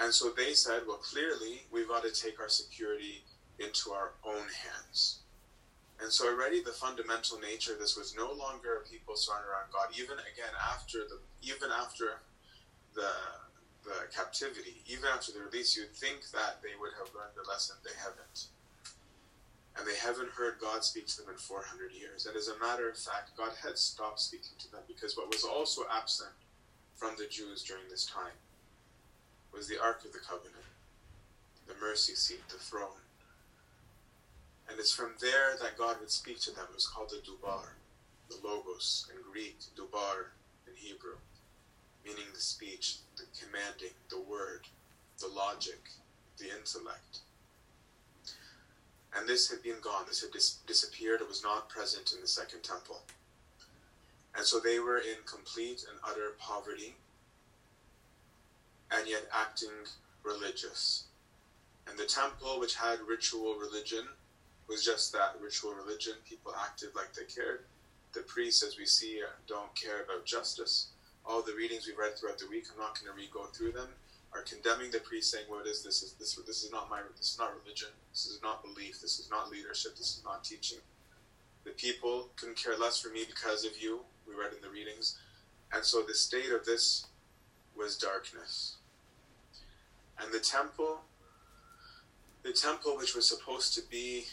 And 0.00 0.14
so 0.14 0.30
they 0.30 0.54
said, 0.54 0.82
well, 0.86 0.98
clearly 0.98 1.62
we've 1.72 1.88
got 1.88 2.04
to 2.04 2.12
take 2.12 2.40
our 2.40 2.48
security 2.48 3.24
into 3.58 3.90
our 3.90 4.12
own 4.24 4.46
hands. 4.62 5.20
And 6.00 6.12
so 6.12 6.30
already 6.30 6.62
the 6.62 6.70
fundamental 6.70 7.40
nature 7.40 7.72
of 7.72 7.80
this 7.80 7.96
was 7.96 8.14
no 8.16 8.30
longer 8.32 8.84
people 8.88 9.16
surrounded 9.16 9.50
around 9.50 9.72
God, 9.72 9.88
even 9.98 10.14
again 10.14 10.54
after 10.70 10.98
the 10.98 11.18
even 11.42 11.70
after 11.74 12.22
the 12.94 13.10
the 13.82 14.06
captivity, 14.14 14.82
even 14.86 15.08
after 15.08 15.32
the 15.32 15.40
release, 15.40 15.76
you'd 15.76 15.94
think 15.94 16.30
that 16.30 16.60
they 16.62 16.76
would 16.78 16.92
have 16.98 17.08
learned 17.14 17.34
the 17.34 17.48
lesson. 17.48 17.76
They 17.82 17.96
haven't. 17.98 18.52
And 19.78 19.86
they 19.86 19.96
haven't 19.96 20.30
heard 20.30 20.60
God 20.60 20.84
speak 20.84 21.06
to 21.08 21.22
them 21.22 21.30
in 21.30 21.38
400 21.38 21.92
years. 21.92 22.26
And 22.26 22.36
as 22.36 22.48
a 22.48 22.58
matter 22.58 22.90
of 22.90 22.98
fact, 22.98 23.36
God 23.38 23.52
had 23.62 23.78
stopped 23.78 24.20
speaking 24.20 24.58
to 24.58 24.70
them 24.70 24.82
because 24.86 25.16
what 25.16 25.32
was 25.32 25.44
also 25.44 25.82
absent 25.90 26.34
from 26.96 27.14
the 27.16 27.26
Jews 27.26 27.62
during 27.62 27.88
this 27.88 28.04
time 28.04 28.34
was 29.52 29.68
the 29.68 29.80
Ark 29.80 30.04
of 30.04 30.12
the 30.12 30.18
Covenant, 30.18 30.64
the 31.66 31.74
mercy 31.80 32.14
seat, 32.14 32.42
the 32.48 32.58
throne. 32.58 33.02
And 34.68 34.78
it's 34.78 34.94
from 34.94 35.12
there 35.20 35.56
that 35.60 35.78
God 35.78 35.96
would 36.00 36.10
speak 36.10 36.40
to 36.40 36.50
them. 36.50 36.66
It 36.70 36.74
was 36.74 36.86
called 36.86 37.10
the 37.10 37.16
Dubar, 37.16 37.74
the 38.28 38.36
Logos 38.46 39.10
in 39.14 39.20
Greek, 39.30 39.58
Dubar 39.76 40.32
in 40.66 40.74
Hebrew, 40.76 41.16
meaning 42.04 42.26
the 42.34 42.40
speech, 42.40 42.96
the 43.16 43.24
commanding, 43.40 43.96
the 44.10 44.20
word, 44.20 44.66
the 45.18 45.28
logic, 45.28 45.88
the 46.36 46.46
intellect. 46.56 47.20
And 49.16 49.26
this 49.26 49.50
had 49.50 49.62
been 49.62 49.80
gone, 49.80 50.04
this 50.06 50.20
had 50.20 50.32
dis- 50.32 50.58
disappeared, 50.66 51.22
it 51.22 51.28
was 51.28 51.42
not 51.42 51.68
present 51.68 52.12
in 52.12 52.20
the 52.20 52.28
Second 52.28 52.62
Temple. 52.62 53.00
And 54.36 54.44
so 54.44 54.60
they 54.60 54.78
were 54.78 54.98
in 54.98 55.16
complete 55.24 55.84
and 55.90 55.98
utter 56.04 56.36
poverty 56.38 56.94
and 58.90 59.08
yet 59.08 59.28
acting 59.32 59.86
religious. 60.22 61.04
And 61.88 61.98
the 61.98 62.04
temple, 62.04 62.60
which 62.60 62.74
had 62.76 63.00
ritual 63.08 63.54
religion, 63.56 64.06
was 64.68 64.84
just 64.84 65.12
that 65.12 65.36
ritual 65.40 65.72
religion. 65.72 66.14
People 66.28 66.52
acted 66.54 66.94
like 66.94 67.14
they 67.14 67.24
cared. 67.24 67.64
The 68.12 68.20
priests, 68.20 68.62
as 68.62 68.78
we 68.78 68.86
see, 68.86 69.20
uh, 69.22 69.30
don't 69.46 69.74
care 69.74 70.02
about 70.02 70.26
justice. 70.26 70.88
All 71.24 71.42
the 71.42 71.54
readings 71.54 71.86
we 71.86 71.94
read 71.94 72.16
throughout 72.16 72.38
the 72.38 72.48
week, 72.48 72.66
I'm 72.72 72.80
not 72.80 72.98
going 72.98 73.12
to 73.12 73.16
re 73.16 73.28
go 73.32 73.44
through 73.44 73.72
them, 73.72 73.88
are 74.32 74.42
condemning 74.42 74.90
the 74.90 75.00
priest, 75.00 75.30
saying, 75.30 75.44
"What 75.48 75.66
is 75.66 75.82
this? 75.82 76.02
Is 76.02 76.12
this? 76.14 76.34
This 76.46 76.64
is 76.64 76.70
not 76.70 76.88
my. 76.88 77.00
This 77.16 77.32
is 77.32 77.38
not 77.38 77.54
religion. 77.62 77.88
This 78.12 78.26
is 78.26 78.40
not 78.42 78.62
belief. 78.62 79.00
This 79.00 79.18
is 79.18 79.30
not 79.30 79.50
leadership. 79.50 79.96
This 79.96 80.16
is 80.16 80.24
not 80.24 80.44
teaching." 80.44 80.80
The 81.64 81.70
people 81.70 82.30
couldn't 82.36 82.56
care 82.56 82.76
less 82.76 82.98
for 83.00 83.08
me 83.08 83.24
because 83.24 83.64
of 83.64 83.78
you. 83.78 84.04
We 84.26 84.34
read 84.34 84.54
in 84.54 84.62
the 84.62 84.70
readings, 84.70 85.18
and 85.72 85.84
so 85.84 86.02
the 86.02 86.14
state 86.14 86.50
of 86.50 86.64
this 86.64 87.06
was 87.74 87.98
darkness. 87.98 88.77
And 90.20 90.32
the 90.32 90.40
temple, 90.40 91.00
the 92.42 92.52
temple 92.52 92.96
which 92.96 93.14
was 93.14 93.28
supposed 93.28 93.74
to 93.74 93.82
be 93.88 94.26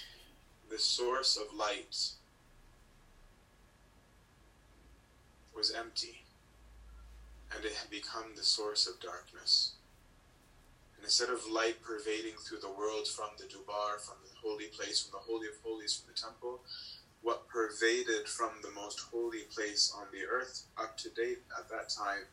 the 0.69 0.79
source 0.79 1.37
of 1.37 1.55
light, 1.55 1.95
was 5.55 5.71
empty. 5.71 6.23
And 7.55 7.63
it 7.63 7.73
had 7.73 7.89
become 7.89 8.35
the 8.35 8.43
source 8.43 8.87
of 8.87 8.99
darkness. 8.99 9.73
And 10.95 11.05
instead 11.05 11.29
of 11.29 11.47
light 11.47 11.81
pervading 11.81 12.33
through 12.39 12.59
the 12.59 12.71
world 12.71 13.07
from 13.07 13.29
the 13.37 13.45
Dubar, 13.45 13.99
from 13.99 14.17
the 14.23 14.35
holy 14.41 14.65
place, 14.65 15.01
from 15.01 15.11
the 15.11 15.31
Holy 15.31 15.47
of 15.47 15.53
Holies, 15.63 15.95
from 15.95 16.13
the 16.13 16.19
temple, 16.19 16.61
what 17.21 17.47
pervaded 17.47 18.27
from 18.27 18.51
the 18.61 18.71
most 18.71 18.99
holy 19.11 19.43
place 19.53 19.93
on 19.95 20.05
the 20.11 20.25
earth 20.25 20.65
up 20.77 20.97
to 20.97 21.09
date 21.09 21.39
at 21.57 21.69
that 21.69 21.89
time 21.89 22.25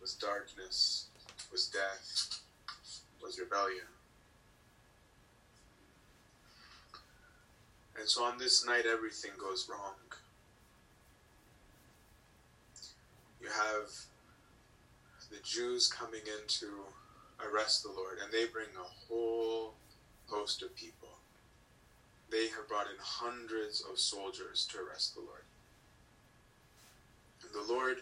was 0.00 0.14
darkness, 0.14 1.06
was 1.50 1.66
death, 1.66 2.40
was 3.22 3.38
rebellion. 3.38 3.86
And 7.98 8.08
so 8.08 8.24
on 8.24 8.38
this 8.38 8.66
night, 8.66 8.84
everything 8.86 9.32
goes 9.38 9.68
wrong. 9.70 9.94
You 13.40 13.48
have 13.48 13.90
the 15.30 15.38
Jews 15.42 15.88
coming 15.88 16.20
in 16.20 16.46
to 16.46 16.66
arrest 17.40 17.82
the 17.82 17.90
Lord, 17.90 18.18
and 18.22 18.32
they 18.32 18.46
bring 18.46 18.68
a 18.76 19.12
whole 19.12 19.74
host 20.26 20.62
of 20.62 20.74
people. 20.76 21.08
They 22.30 22.48
have 22.48 22.68
brought 22.68 22.86
in 22.86 22.96
hundreds 22.98 23.82
of 23.90 23.98
soldiers 23.98 24.66
to 24.72 24.78
arrest 24.78 25.14
the 25.14 25.20
Lord. 25.20 25.44
And 27.42 27.52
the 27.54 27.72
Lord 27.72 27.98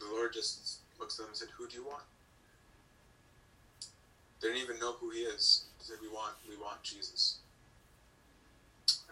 the 0.00 0.08
Lord 0.10 0.32
just 0.32 0.80
looks 0.98 1.18
at 1.18 1.24
them 1.24 1.30
and 1.30 1.36
said, 1.36 1.48
Who 1.56 1.68
do 1.68 1.76
you 1.76 1.86
want? 1.86 2.04
They 4.40 4.48
didn't 4.48 4.62
even 4.62 4.80
know 4.80 4.92
who 4.98 5.10
he 5.10 5.20
is. 5.20 5.66
He 5.78 5.84
said, 5.84 5.96
We 6.00 6.08
want 6.08 6.34
we 6.48 6.56
want 6.56 6.82
Jesus. 6.82 7.38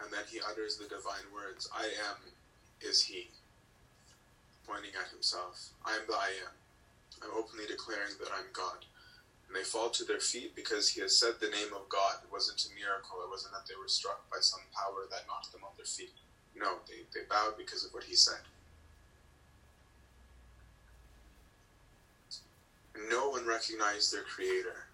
And 0.02 0.12
then 0.12 0.25
he 0.30 0.40
utters 0.40 0.78
the 0.78 0.88
divine 0.88 1.26
words, 1.35 1.68
I 1.75 1.85
am 2.09 2.16
is 2.80 3.02
he, 3.02 3.26
pointing 4.66 4.95
at 4.95 5.11
himself. 5.11 5.75
I 5.85 5.99
am 5.99 6.07
the 6.07 6.14
I 6.14 6.30
am. 6.47 6.54
I'm 7.18 7.35
openly 7.35 7.66
declaring 7.66 8.14
that 8.21 8.30
I'm 8.30 8.47
God. 8.52 8.87
And 9.49 9.57
they 9.57 9.64
fall 9.64 9.90
to 9.90 10.04
their 10.04 10.21
feet 10.21 10.54
because 10.54 10.88
he 10.88 11.00
has 11.00 11.16
said 11.16 11.40
the 11.40 11.50
name 11.50 11.75
of 11.75 11.88
God. 11.88 12.23
It 12.23 12.30
wasn't 12.30 12.62
a 12.68 12.76
miracle. 12.78 13.18
It 13.25 13.33
wasn't 13.33 13.54
that 13.54 13.66
they 13.66 13.75
were 13.75 13.88
struck 13.88 14.23
by 14.30 14.38
some 14.38 14.62
power 14.71 15.09
that 15.11 15.26
knocked 15.26 15.50
them 15.50 15.64
on 15.64 15.75
their 15.76 15.88
feet. 15.88 16.12
No, 16.54 16.78
they, 16.87 17.09
they 17.11 17.26
bowed 17.26 17.57
because 17.57 17.83
of 17.83 17.90
what 17.90 18.04
he 18.04 18.14
said. 18.14 18.45
No 23.09 23.31
one 23.31 23.47
recognized 23.47 24.12
their 24.12 24.23
creator. 24.23 24.87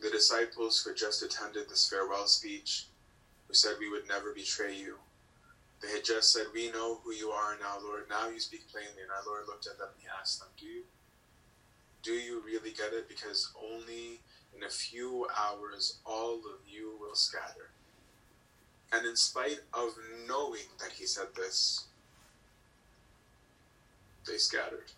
The 0.00 0.10
disciples 0.10 0.80
who 0.80 0.90
had 0.90 0.98
just 0.98 1.22
attended 1.22 1.68
this 1.68 1.88
farewell 1.88 2.26
speech, 2.26 2.86
who 3.48 3.54
said, 3.54 3.74
We 3.78 3.90
would 3.90 4.08
never 4.08 4.32
betray 4.32 4.74
you, 4.76 4.96
they 5.80 5.90
had 5.90 6.04
just 6.04 6.32
said, 6.32 6.46
We 6.52 6.70
know 6.70 7.00
who 7.02 7.12
you 7.12 7.30
are 7.30 7.56
now, 7.58 7.78
Lord. 7.82 8.04
Now 8.08 8.28
you 8.28 8.38
speak 8.38 8.70
plainly. 8.70 9.02
And 9.02 9.10
our 9.10 9.24
Lord 9.26 9.46
looked 9.46 9.66
at 9.66 9.78
them 9.78 9.88
and 9.94 10.02
he 10.02 10.08
asked 10.20 10.40
them, 10.40 10.48
Do 10.58 10.66
you? 10.66 10.82
Do 12.02 12.12
you 12.12 12.42
really 12.44 12.70
get 12.70 12.92
it? 12.92 13.08
Because 13.08 13.50
only 13.62 14.20
in 14.56 14.62
a 14.64 14.70
few 14.70 15.26
hours 15.38 15.98
all 16.04 16.36
of 16.36 16.60
you 16.68 16.92
will 17.00 17.14
scatter. 17.14 17.70
And 18.92 19.06
in 19.06 19.16
spite 19.16 19.60
of 19.72 19.90
knowing 20.28 20.68
that 20.80 20.92
he 20.92 21.06
said 21.06 21.28
this, 21.36 21.84
they 24.26 24.36
scattered. 24.36 24.92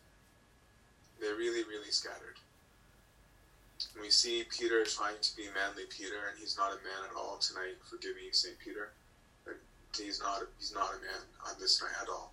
They 1.21 1.29
really, 1.29 1.63
really 1.65 1.91
scattered. 1.91 2.32
We 4.01 4.11
see 4.11 4.45
Peter 4.45 4.85
trying 4.85 5.21
to 5.21 5.37
be 5.37 5.45
manly 5.55 5.85
Peter, 5.91 6.29
and 6.31 6.39
he's 6.39 6.57
not 6.57 6.73
a 6.73 6.77
man 6.77 7.11
at 7.11 7.17
all 7.17 7.37
tonight. 7.37 7.77
Forgive 7.89 8.17
me, 8.17 8.33
St. 8.33 8.59
Peter. 8.59 8.91
He's 9.97 10.21
not 10.21 10.41
he's 10.59 10.73
not 10.73 10.95
a 10.95 11.01
man 11.01 11.21
on 11.47 11.53
this 11.61 11.83
night 11.83 11.93
at 12.01 12.09
all. 12.09 12.33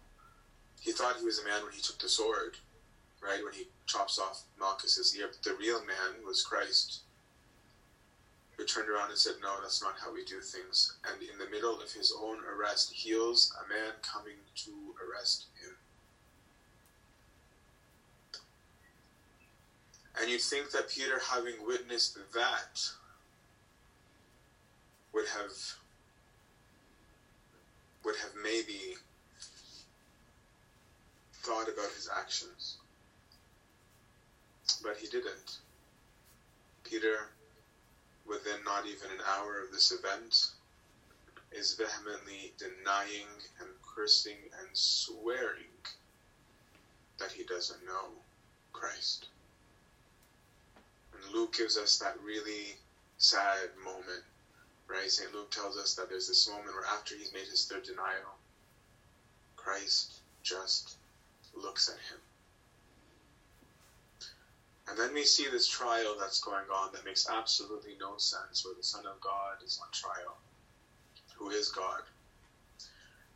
He 0.79 0.93
thought 0.93 1.17
he 1.17 1.25
was 1.25 1.39
a 1.39 1.45
man 1.45 1.63
when 1.63 1.73
he 1.73 1.81
took 1.81 1.99
the 1.99 2.07
sword, 2.07 2.55
right? 3.21 3.43
When 3.43 3.53
he 3.53 3.67
chops 3.85 4.17
off 4.17 4.43
Malchus's 4.57 5.15
ear. 5.17 5.27
But 5.27 5.43
the 5.43 5.57
real 5.57 5.79
man 5.85 6.25
was 6.25 6.41
Christ, 6.41 7.01
who 8.55 8.65
turned 8.65 8.89
around 8.89 9.09
and 9.09 9.17
said, 9.17 9.35
No, 9.41 9.59
that's 9.61 9.81
not 9.81 9.95
how 9.99 10.13
we 10.13 10.23
do 10.23 10.39
things. 10.39 10.95
And 11.03 11.21
in 11.21 11.37
the 11.37 11.49
middle 11.49 11.81
of 11.81 11.91
his 11.91 12.13
own 12.17 12.37
arrest, 12.47 12.93
heals 12.93 13.53
a 13.59 13.67
man 13.67 13.93
coming 14.01 14.39
to 14.63 14.71
arrest 15.03 15.47
him. 15.61 15.75
And 20.19 20.29
you'd 20.29 20.41
think 20.41 20.71
that 20.71 20.89
Peter, 20.89 21.19
having 21.31 21.55
witnessed 21.65 22.17
that, 22.33 22.89
would 25.13 25.27
have 25.27 25.51
would 28.03 28.15
have 28.15 28.31
maybe 28.43 28.95
thought 31.33 31.67
about 31.67 31.91
his 31.95 32.09
actions. 32.15 32.77
But 34.83 34.97
he 34.97 35.07
didn't. 35.07 35.59
Peter, 36.83 37.29
within 38.27 38.63
not 38.65 38.85
even 38.85 39.11
an 39.11 39.23
hour 39.35 39.61
of 39.61 39.71
this 39.71 39.91
event, 39.91 40.51
is 41.51 41.73
vehemently 41.73 42.53
denying 42.57 43.27
and 43.59 43.69
cursing 43.83 44.37
and 44.59 44.69
swearing 44.73 45.65
that 47.19 47.31
he 47.31 47.43
doesn't 47.43 47.85
know 47.85 48.09
Christ. 48.71 49.27
And 51.23 51.33
Luke 51.33 51.53
gives 51.53 51.77
us 51.77 51.97
that 51.97 52.15
really 52.23 52.75
sad 53.17 53.69
moment, 53.83 54.23
right? 54.87 55.09
St. 55.09 55.33
Luke 55.33 55.51
tells 55.51 55.77
us 55.77 55.93
that 55.95 56.09
there's 56.09 56.27
this 56.27 56.49
moment 56.49 56.73
where 56.73 56.85
after 56.85 57.15
he's 57.15 57.33
made 57.33 57.47
his 57.47 57.65
third 57.65 57.83
denial, 57.83 58.37
Christ 59.55 60.21
just 60.43 60.97
looks 61.53 61.89
at 61.89 61.95
him. 61.95 62.19
And 64.89 64.97
then 64.97 65.13
we 65.13 65.23
see 65.23 65.47
this 65.51 65.67
trial 65.67 66.15
that's 66.19 66.41
going 66.41 66.65
on 66.73 66.91
that 66.93 67.05
makes 67.05 67.29
absolutely 67.29 67.95
no 67.99 68.17
sense, 68.17 68.65
where 68.65 68.73
the 68.73 68.83
Son 68.83 69.05
of 69.05 69.21
God 69.21 69.61
is 69.63 69.79
on 69.81 69.91
trial, 69.91 70.37
who 71.35 71.49
is 71.49 71.69
God. 71.69 72.01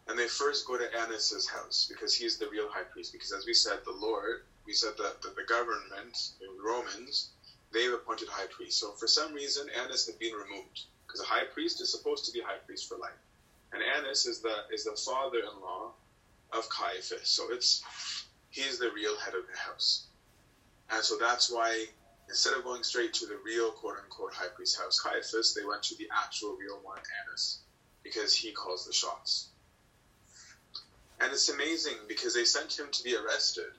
And 0.08 0.18
they 0.18 0.28
first 0.28 0.66
go 0.66 0.78
to 0.78 0.96
Annas' 0.98 1.48
house 1.48 1.88
because 1.88 2.16
he's 2.16 2.38
the 2.38 2.50
real 2.50 2.70
high 2.70 2.84
priest. 2.84 3.14
Because 3.14 3.32
as 3.32 3.46
we 3.46 3.54
said, 3.54 3.80
the 3.86 3.92
Lord, 3.92 4.44
we 4.66 4.74
said 4.74 4.94
that 4.98 5.22
the, 5.22 5.44
government, 5.48 6.32
the 6.40 6.48
Romans, 6.62 7.30
they've 7.74 7.92
appointed 7.94 8.28
high 8.30 8.48
priest. 8.48 8.80
So 8.80 8.92
for 8.92 9.08
some 9.08 9.34
reason, 9.34 9.68
Annas 9.82 10.06
had 10.06 10.20
been 10.20 10.34
removed 10.34 10.82
because 11.06 11.22
a 11.22 11.26
high 11.26 11.46
priest 11.46 11.82
is 11.82 11.92
supposed 11.92 12.26
to 12.26 12.32
be 12.32 12.42
high 12.42 12.60
priest 12.66 12.88
for 12.88 12.98
life, 12.98 13.12
and 13.74 13.82
Annas 13.98 14.26
is 14.26 14.40
the 14.40 14.54
is 14.72 14.86
the 14.86 14.96
father-in-law 14.96 15.92
of 16.54 16.70
Caiaphas. 16.70 17.28
So 17.28 17.52
it's 17.52 17.84
he's 18.50 18.80
the 18.80 18.92
real 18.92 19.18
head 19.18 19.34
of 19.34 19.44
the 19.52 19.58
house, 19.58 20.08
and 20.92 21.04
so 21.04 21.18
that's 21.18 21.52
why 21.52 21.86
instead 22.30 22.54
of 22.54 22.64
going 22.64 22.84
straight 22.84 23.14
to 23.14 23.26
the 23.26 23.38
real 23.44 23.72
quote 23.72 23.98
unquote 24.04 24.34
high 24.34 24.54
priest 24.56 24.80
house, 24.80 25.00
Caiaphas, 25.00 25.54
they 25.54 25.66
went 25.66 25.84
to 25.84 25.98
the 25.98 26.08
actual 26.24 26.56
real 26.56 26.80
one, 26.84 27.00
Annas, 27.26 27.60
because 28.04 28.34
he 28.36 28.52
calls 28.52 28.86
the 28.86 28.94
shots. 28.94 29.50
And 31.20 31.32
it's 31.32 31.50
amazing 31.50 31.94
because 32.08 32.34
they 32.34 32.44
sent 32.44 32.78
him 32.78 32.88
to 32.92 33.04
be 33.04 33.16
arrested 33.16 33.72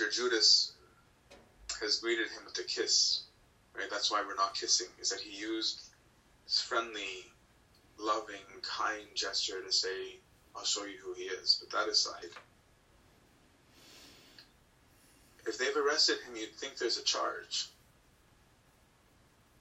after 0.00 0.10
Judas 0.10 0.72
has 1.80 1.98
greeted 1.98 2.28
him 2.28 2.44
with 2.44 2.58
a 2.58 2.62
kiss. 2.62 3.22
Right? 3.76 3.88
That's 3.90 4.10
why 4.10 4.22
we're 4.26 4.34
not 4.34 4.54
kissing, 4.54 4.88
is 5.00 5.10
that 5.10 5.20
he 5.20 5.38
used 5.38 5.82
this 6.44 6.60
friendly, 6.60 7.26
loving, 7.98 8.44
kind 8.62 9.06
gesture 9.14 9.62
to 9.62 9.72
say, 9.72 10.16
I'll 10.56 10.64
show 10.64 10.84
you 10.84 10.98
who 11.02 11.14
he 11.14 11.24
is. 11.24 11.60
But 11.60 11.78
that 11.78 11.90
aside, 11.90 12.30
if 15.46 15.58
they've 15.58 15.76
arrested 15.76 16.18
him, 16.26 16.36
you'd 16.36 16.54
think 16.54 16.76
there's 16.76 16.98
a 16.98 17.02
charge. 17.02 17.68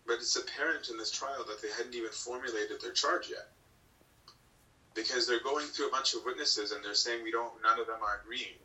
But 0.06 0.16
it's 0.16 0.36
apparent 0.36 0.90
in 0.90 0.98
this 0.98 1.12
trial 1.12 1.46
that 1.48 1.62
they 1.62 1.70
hadn't 1.78 1.96
even 1.96 2.10
formulated 2.10 2.82
their 2.82 2.94
charge 2.94 3.30
yet. 3.30 3.50
Because 4.96 5.28
they're 5.28 5.44
going 5.44 5.68
through 5.68 5.88
a 5.88 5.92
bunch 5.92 6.16
of 6.16 6.26
witnesses 6.26 6.72
and 6.72 6.84
they're 6.84 6.96
saying 6.96 7.24
we 7.24 7.32
don't 7.32 7.54
none 7.62 7.80
of 7.80 7.86
them 7.86 8.02
are 8.02 8.22
agreeing 8.24 8.58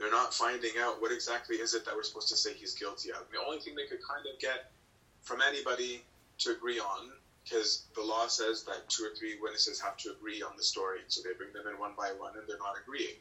they're 0.00 0.10
not 0.10 0.32
finding 0.32 0.72
out 0.80 1.00
what 1.02 1.12
exactly 1.12 1.56
is 1.56 1.74
it 1.74 1.84
that 1.84 1.94
we're 1.94 2.02
supposed 2.02 2.28
to 2.28 2.36
say 2.36 2.54
he's 2.54 2.72
guilty 2.72 3.12
of. 3.12 3.28
the 3.30 3.38
only 3.38 3.60
thing 3.60 3.74
they 3.76 3.84
could 3.84 4.00
kind 4.00 4.24
of 4.24 4.40
get 4.40 4.72
from 5.20 5.40
anybody 5.46 6.00
to 6.38 6.52
agree 6.52 6.80
on, 6.80 7.12
because 7.44 7.84
the 7.94 8.00
law 8.00 8.26
says 8.26 8.64
that 8.64 8.88
two 8.88 9.04
or 9.04 9.14
three 9.14 9.36
witnesses 9.42 9.78
have 9.78 9.98
to 9.98 10.10
agree 10.10 10.40
on 10.40 10.56
the 10.56 10.62
story, 10.62 11.00
so 11.08 11.20
they 11.20 11.36
bring 11.36 11.52
them 11.52 11.68
in 11.68 11.78
one 11.78 11.92
by 11.98 12.08
one 12.16 12.32
and 12.34 12.48
they're 12.48 12.56
not 12.56 12.80
agreeing. 12.80 13.20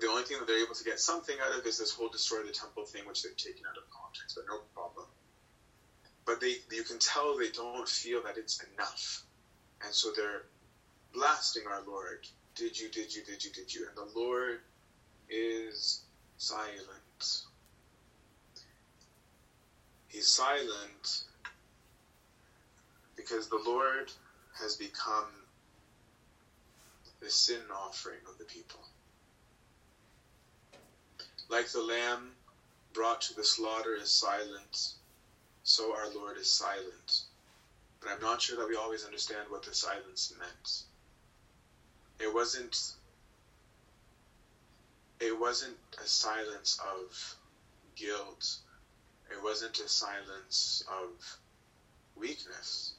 The 0.00 0.06
only 0.06 0.22
thing 0.22 0.36
that 0.38 0.46
they're 0.46 0.62
able 0.62 0.74
to 0.74 0.84
get 0.84 1.00
something 1.00 1.36
out 1.40 1.58
of 1.58 1.64
is 1.64 1.78
this 1.78 1.90
whole 1.90 2.08
destroy 2.08 2.42
the 2.44 2.52
temple 2.52 2.84
thing, 2.84 3.08
which 3.08 3.22
they've 3.22 3.36
taken 3.36 3.64
out 3.64 3.76
of 3.80 3.88
context, 3.88 4.36
but 4.36 4.44
no 4.52 4.60
problem. 4.76 5.06
But 6.26 6.40
they, 6.40 6.56
you 6.70 6.82
can 6.84 6.98
tell 6.98 7.36
they 7.36 7.48
don't 7.48 7.88
feel 7.88 8.22
that 8.24 8.36
it's 8.36 8.62
enough, 8.76 9.22
and 9.82 9.92
so 9.94 10.12
they're 10.14 10.44
blasting 11.14 11.64
our 11.66 11.80
Lord. 11.86 12.26
Did 12.54 12.78
you? 12.78 12.88
Did 12.90 13.14
you? 13.14 13.22
Did 13.24 13.42
you? 13.42 13.50
Did 13.50 13.72
you? 13.74 13.86
And 13.88 13.96
the 13.96 14.18
Lord 14.18 14.60
is 15.30 16.02
silent. 16.36 17.42
He's 20.08 20.26
silent 20.26 21.22
because 23.16 23.48
the 23.48 23.62
Lord 23.64 24.10
has 24.58 24.74
become 24.74 25.26
the 27.20 27.30
sin 27.30 27.60
offering 27.72 28.18
of 28.28 28.38
the 28.38 28.44
people. 28.44 28.80
Like 31.48 31.70
the 31.70 31.82
lamb 31.82 32.30
brought 32.92 33.20
to 33.22 33.34
the 33.34 33.44
slaughter 33.44 33.94
is 33.94 34.10
silent, 34.10 34.94
so 35.62 35.94
our 35.94 36.12
Lord 36.12 36.36
is 36.38 36.50
silent. 36.50 37.22
But 38.00 38.10
I'm 38.10 38.20
not 38.20 38.42
sure 38.42 38.56
that 38.56 38.68
we 38.68 38.76
always 38.76 39.04
understand 39.04 39.46
what 39.48 39.62
the 39.62 39.74
silence 39.74 40.32
meant. 40.38 40.82
It 42.18 42.32
wasn't 42.32 42.94
it 45.20 45.38
wasn't 45.38 45.76
a 46.02 46.06
silence 46.06 46.80
of 46.80 47.36
guilt. 47.94 48.56
It 49.30 49.42
wasn't 49.42 49.78
a 49.78 49.88
silence 49.88 50.82
of 50.88 51.38
weakness. 52.16 52.94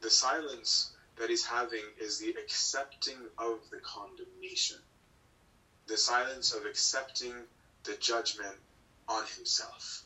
The 0.00 0.10
silence 0.10 0.90
that 1.16 1.28
he's 1.28 1.44
having 1.44 1.84
is 2.00 2.18
the 2.18 2.30
accepting 2.30 3.18
of 3.38 3.58
the 3.70 3.78
condemnation, 3.78 4.78
the 5.86 5.98
silence 5.98 6.52
of 6.52 6.64
accepting 6.64 7.34
the 7.84 7.94
judgment 7.96 8.56
on 9.06 9.24
himself. 9.36 10.02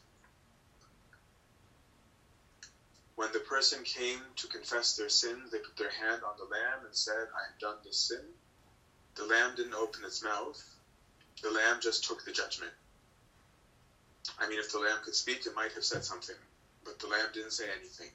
When 3.15 3.33
the 3.33 3.41
person 3.41 3.83
came 3.85 4.21
to 4.37 4.49
confess 4.49 4.97
their 4.97 5.09
sin, 5.09 5.45
they 5.51 5.59
put 5.59 5.77
their 5.77 5.91
hand 5.91 6.23
on 6.23 6.37
the 6.37 6.45
lamb 6.45 6.85
and 6.85 6.95
said, 6.95 7.29
I 7.35 7.47
have 7.51 7.59
done 7.59 7.77
this 7.85 7.97
sin 7.97 8.35
the 9.17 9.25
lamb 9.25 9.53
didn't 9.57 9.75
open 9.75 10.05
its 10.05 10.23
mouth. 10.23 10.63
The 11.43 11.51
lamb 11.51 11.79
just 11.81 12.05
took 12.05 12.25
the 12.25 12.33
judgment. 12.33 12.73
I 14.39 14.49
mean, 14.49 14.59
if 14.59 14.73
the 14.73 14.79
lamb 14.79 14.99
could 15.05 15.15
speak, 15.15 15.47
it 15.47 15.55
might 15.55 15.73
have 15.73 15.85
said 15.85 16.05
something, 16.05 16.37
but 16.85 16.99
the 16.99 17.07
lamb 17.07 17.29
didn't 17.33 17.53
say 17.53 17.65
anything. 17.79 18.11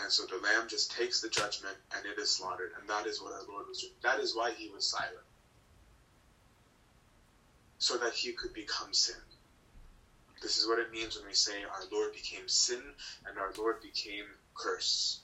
And 0.00 0.10
so 0.10 0.24
the 0.26 0.42
lamb 0.42 0.68
just 0.68 0.92
takes 0.92 1.20
the 1.20 1.28
judgment 1.28 1.76
and 1.96 2.06
it 2.06 2.18
is 2.20 2.30
slaughtered. 2.30 2.72
And 2.78 2.88
that 2.88 3.06
is 3.06 3.20
what 3.20 3.32
our 3.32 3.42
Lord 3.48 3.66
was 3.68 3.80
doing. 3.80 3.92
That 4.02 4.20
is 4.20 4.34
why 4.34 4.52
he 4.52 4.68
was 4.68 4.86
silent. 4.86 5.26
So 7.78 7.96
that 7.98 8.12
he 8.12 8.32
could 8.32 8.52
become 8.54 8.92
sin. 8.92 9.16
This 10.40 10.56
is 10.56 10.68
what 10.68 10.78
it 10.78 10.92
means 10.92 11.16
when 11.16 11.26
we 11.26 11.34
say 11.34 11.64
our 11.64 11.82
Lord 11.90 12.12
became 12.12 12.46
sin 12.46 12.82
and 13.26 13.38
our 13.38 13.52
Lord 13.58 13.82
became 13.82 14.24
curse. 14.54 15.20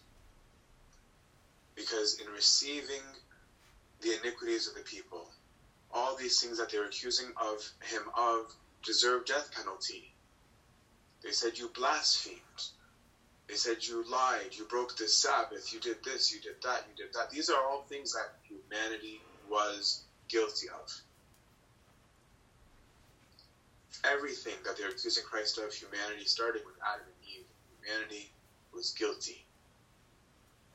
Because 1.77 2.21
in 2.21 2.33
receiving 2.33 3.03
the 4.05 4.21
iniquities 4.21 4.69
of 4.69 4.75
the 4.75 4.83
people. 4.83 5.27
All 5.93 6.17
these 6.17 6.40
things 6.40 6.59
that 6.59 6.71
they 6.71 6.79
were 6.79 6.85
accusing 6.85 7.29
of 7.37 7.59
him 7.88 8.03
of 8.17 8.55
deserve 8.85 9.25
death 9.27 9.51
penalty. 9.55 10.12
They 11.23 11.31
said 11.31 11.59
you 11.59 11.71
blasphemed. 11.75 12.40
They 13.49 13.55
said 13.55 13.87
you 13.87 14.05
lied, 14.11 14.53
you 14.53 14.64
broke 14.64 14.97
the 14.97 15.09
Sabbath, 15.09 15.73
you 15.73 15.81
did 15.81 16.03
this, 16.05 16.33
you 16.33 16.40
did 16.40 16.57
that, 16.62 16.85
you 16.88 17.05
did 17.05 17.14
that. 17.14 17.31
These 17.31 17.51
are 17.51 17.62
all 17.62 17.83
things 17.83 18.12
that 18.12 18.37
humanity 18.49 19.21
was 19.51 20.03
guilty 20.29 20.69
of. 20.69 20.90
Everything 24.05 24.55
that 24.64 24.77
they're 24.79 24.88
accusing 24.90 25.25
Christ 25.25 25.59
of, 25.59 25.73
humanity, 25.73 26.25
starting 26.25 26.62
with 26.64 26.75
Adam 26.83 27.07
and 27.07 27.29
Eve, 27.38 27.45
humanity 27.81 28.31
was 28.73 28.90
guilty. 28.93 29.45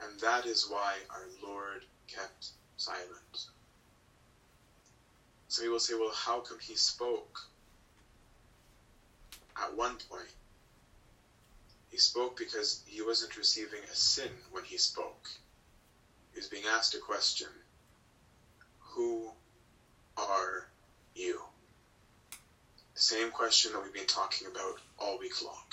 And 0.01 0.19
that 0.19 0.45
is 0.45 0.67
why 0.69 0.95
our 1.09 1.25
Lord 1.43 1.85
kept 2.07 2.51
silent. 2.79 3.47
Some 5.49 5.65
people 5.65 5.79
say, 5.79 5.95
well, 5.95 6.13
how 6.13 6.39
come 6.39 6.59
he 6.59 6.75
spoke? 6.75 7.39
At 9.61 9.75
one 9.75 9.97
point, 10.09 10.31
he 11.89 11.97
spoke 11.97 12.37
because 12.37 12.81
he 12.85 13.01
wasn't 13.01 13.35
receiving 13.35 13.81
a 13.91 13.95
sin 13.95 14.29
when 14.51 14.63
he 14.63 14.77
spoke. 14.77 15.27
He 16.31 16.39
was 16.39 16.47
being 16.47 16.63
asked 16.73 16.95
a 16.95 16.99
question 16.99 17.49
Who 18.79 19.31
are 20.15 20.67
you? 21.15 21.41
The 22.93 23.01
same 23.01 23.31
question 23.31 23.73
that 23.73 23.83
we've 23.83 23.93
been 23.93 24.05
talking 24.05 24.47
about 24.47 24.79
all 24.97 25.19
week 25.19 25.43
long. 25.43 25.65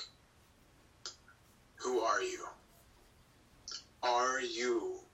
Who 1.77 2.01
are 2.01 2.23
you? 2.23 2.47
Are 4.03 4.41
you 4.41 5.06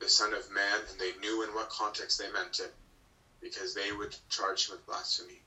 the 0.00 0.08
Son 0.08 0.32
of 0.32 0.50
Man? 0.50 0.80
And 0.90 0.98
they 0.98 1.12
knew 1.20 1.42
in 1.42 1.54
what 1.54 1.68
context 1.68 2.18
they 2.18 2.30
meant 2.30 2.60
it 2.60 2.72
because 3.40 3.74
they 3.74 3.92
would 3.92 4.16
charge 4.28 4.68
him 4.68 4.76
with 4.76 4.86
blasphemy. 4.86 5.40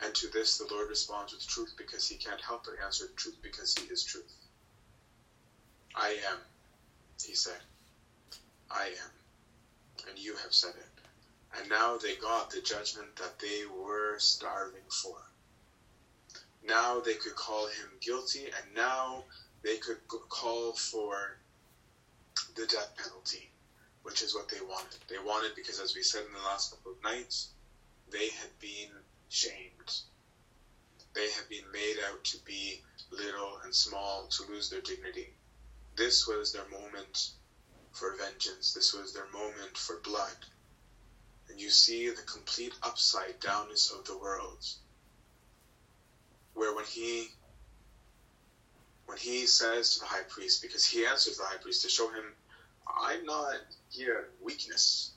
And 0.00 0.14
to 0.14 0.28
this 0.28 0.58
the 0.58 0.66
Lord 0.72 0.88
responds 0.88 1.32
with 1.32 1.46
truth 1.46 1.74
because 1.76 2.06
he 2.06 2.16
can't 2.16 2.40
help 2.40 2.64
but 2.64 2.82
answer 2.84 3.08
truth 3.16 3.36
because 3.42 3.74
he 3.74 3.86
is 3.86 4.02
truth. 4.02 4.32
I 5.94 6.16
am, 6.30 6.38
he 7.24 7.34
said. 7.34 7.60
I 8.70 8.86
am. 8.86 10.08
And 10.08 10.18
you 10.18 10.36
have 10.36 10.52
said 10.52 10.74
it. 10.76 11.08
And 11.58 11.68
now 11.68 11.96
they 11.96 12.14
got 12.14 12.50
the 12.50 12.60
judgment 12.60 13.16
that 13.16 13.38
they 13.38 13.64
were 13.66 14.18
starving 14.18 14.88
for. 14.90 15.16
Now 16.62 17.00
they 17.00 17.14
could 17.14 17.34
call 17.34 17.66
him 17.66 17.88
guilty, 18.00 18.44
and 18.44 18.74
now 18.74 19.24
they 19.62 19.78
could 19.78 19.98
call 20.28 20.74
for 20.74 21.37
the 22.54 22.66
death 22.66 22.96
penalty, 22.96 23.50
which 24.02 24.22
is 24.22 24.34
what 24.34 24.48
they 24.48 24.60
wanted. 24.60 24.98
They 25.08 25.18
wanted 25.18 25.54
because, 25.54 25.80
as 25.80 25.94
we 25.94 26.02
said 26.02 26.24
in 26.24 26.32
the 26.32 26.48
last 26.48 26.70
couple 26.70 26.92
of 26.92 27.02
nights, 27.02 27.48
they 28.10 28.28
had 28.28 28.58
been 28.58 28.90
shamed. 29.28 30.00
They 31.14 31.30
had 31.30 31.48
been 31.48 31.70
made 31.72 31.96
out 32.10 32.24
to 32.24 32.38
be 32.44 32.82
little 33.10 33.58
and 33.64 33.74
small, 33.74 34.26
to 34.28 34.44
lose 34.44 34.70
their 34.70 34.80
dignity. 34.80 35.34
This 35.96 36.26
was 36.26 36.52
their 36.52 36.68
moment 36.68 37.30
for 37.92 38.16
vengeance. 38.16 38.72
This 38.72 38.92
was 38.92 39.12
their 39.12 39.26
moment 39.32 39.76
for 39.76 39.98
blood. 40.00 40.46
And 41.48 41.60
you 41.60 41.70
see 41.70 42.08
the 42.10 42.22
complete 42.22 42.74
upside 42.82 43.40
downness 43.40 43.90
of 43.90 44.04
the 44.04 44.16
world. 44.16 44.64
Where 46.54 46.74
when 46.74 46.84
he 46.84 47.30
when 49.08 49.16
he 49.16 49.46
says 49.46 49.94
to 49.94 50.00
the 50.00 50.06
high 50.06 50.22
priest, 50.28 50.60
because 50.60 50.84
he 50.84 51.06
answers 51.06 51.38
the 51.38 51.44
high 51.44 51.56
priest 51.56 51.80
to 51.82 51.88
show 51.88 52.10
him, 52.10 52.34
I'm 52.86 53.24
not 53.24 53.54
here 53.90 54.18
in 54.18 54.44
weakness. 54.44 55.12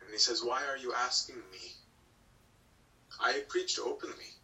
And 0.00 0.10
he 0.10 0.18
says, 0.18 0.42
Why 0.42 0.64
are 0.66 0.76
you 0.76 0.92
asking 0.92 1.36
me? 1.52 1.74
I 3.20 3.44
preached 3.48 3.78
openly. 3.78 4.34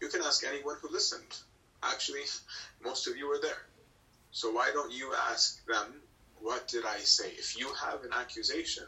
You 0.00 0.08
can 0.08 0.22
ask 0.22 0.46
anyone 0.46 0.76
who 0.80 0.90
listened. 0.90 1.36
Actually, 1.82 2.22
most 2.82 3.06
of 3.06 3.18
you 3.18 3.28
were 3.28 3.38
there. 3.38 3.66
So 4.30 4.50
why 4.50 4.70
don't 4.72 4.92
you 4.92 5.12
ask 5.30 5.62
them, 5.66 6.00
what 6.40 6.68
did 6.68 6.86
I 6.86 6.98
say? 7.00 7.32
If 7.32 7.58
you 7.58 7.70
have 7.74 8.02
an 8.02 8.14
accusation, 8.14 8.84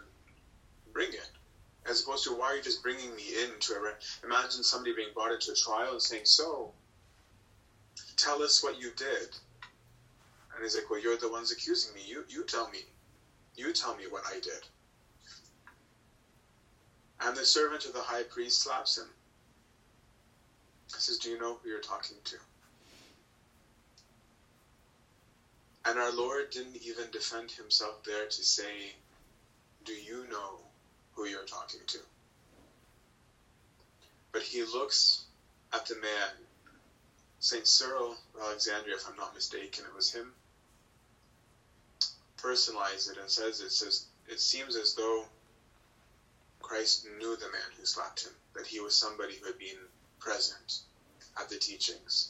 bring 0.94 1.10
it. 1.10 1.28
As 1.84 2.02
opposed 2.02 2.24
to, 2.24 2.30
why 2.30 2.46
are 2.46 2.56
you 2.56 2.62
just 2.62 2.82
bringing 2.82 3.14
me 3.14 3.24
into 3.44 3.74
a. 3.74 4.24
Imagine 4.24 4.62
somebody 4.62 4.94
being 4.94 5.12
brought 5.12 5.32
into 5.32 5.52
a 5.52 5.54
trial 5.54 5.92
and 5.92 6.02
saying, 6.02 6.24
so, 6.24 6.72
tell 8.20 8.42
us 8.42 8.62
what 8.62 8.80
you 8.80 8.90
did. 8.96 9.36
And 10.54 10.62
he's 10.62 10.74
like, 10.74 10.90
well, 10.90 11.00
you're 11.00 11.16
the 11.16 11.30
ones 11.30 11.52
accusing 11.52 11.94
me. 11.94 12.00
You, 12.06 12.24
you 12.28 12.44
tell 12.44 12.68
me. 12.70 12.80
You 13.56 13.72
tell 13.72 13.96
me 13.96 14.04
what 14.10 14.24
I 14.26 14.34
did. 14.34 14.66
And 17.22 17.36
the 17.36 17.44
servant 17.44 17.84
of 17.84 17.92
the 17.92 18.00
high 18.00 18.22
priest 18.22 18.62
slaps 18.62 18.98
him. 18.98 19.08
He 20.86 21.00
says, 21.00 21.18
Do 21.18 21.30
you 21.30 21.38
know 21.38 21.58
who 21.62 21.68
you're 21.68 21.80
talking 21.80 22.16
to? 22.24 22.36
And 25.84 25.98
our 25.98 26.12
Lord 26.12 26.50
didn't 26.50 26.76
even 26.84 27.04
defend 27.12 27.50
himself 27.50 28.02
there 28.04 28.26
to 28.26 28.44
say, 28.44 28.92
Do 29.84 29.92
you 29.92 30.24
know 30.30 30.58
who 31.12 31.26
you're 31.26 31.44
talking 31.44 31.80
to? 31.86 31.98
But 34.32 34.42
he 34.42 34.62
looks 34.62 35.24
at 35.72 35.86
the 35.86 35.96
man, 35.96 36.30
St. 37.42 37.66
Cyril 37.66 38.18
of 38.34 38.40
Alexandria, 38.40 38.96
if 38.96 39.08
I'm 39.08 39.16
not 39.16 39.34
mistaken, 39.34 39.86
it 39.86 39.94
was 39.94 40.12
him, 40.12 40.34
personalized 42.36 43.10
it 43.10 43.16
and 43.16 43.30
says 43.30 43.60
it 43.60 43.72
says 43.72 44.04
it 44.28 44.40
seems 44.40 44.76
as 44.76 44.94
though 44.94 45.26
Christ 46.60 47.06
knew 47.18 47.36
the 47.36 47.50
man 47.50 47.70
who 47.78 47.86
slapped 47.86 48.24
him, 48.24 48.32
that 48.54 48.66
he 48.66 48.78
was 48.78 48.94
somebody 48.94 49.36
who 49.36 49.46
had 49.46 49.58
been 49.58 49.78
present 50.18 50.80
at 51.38 51.48
the 51.48 51.56
teachings, 51.56 52.28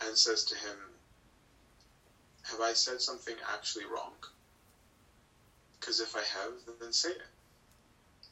and 0.00 0.16
says 0.16 0.44
to 0.44 0.54
him, 0.54 0.76
Have 2.44 2.60
I 2.60 2.72
said 2.72 3.02
something 3.02 3.34
actually 3.52 3.84
wrong? 3.84 4.14
Because 5.78 5.98
if 5.98 6.14
I 6.14 6.22
have, 6.22 6.52
then 6.80 6.92
say 6.92 7.10
it. 7.10 7.22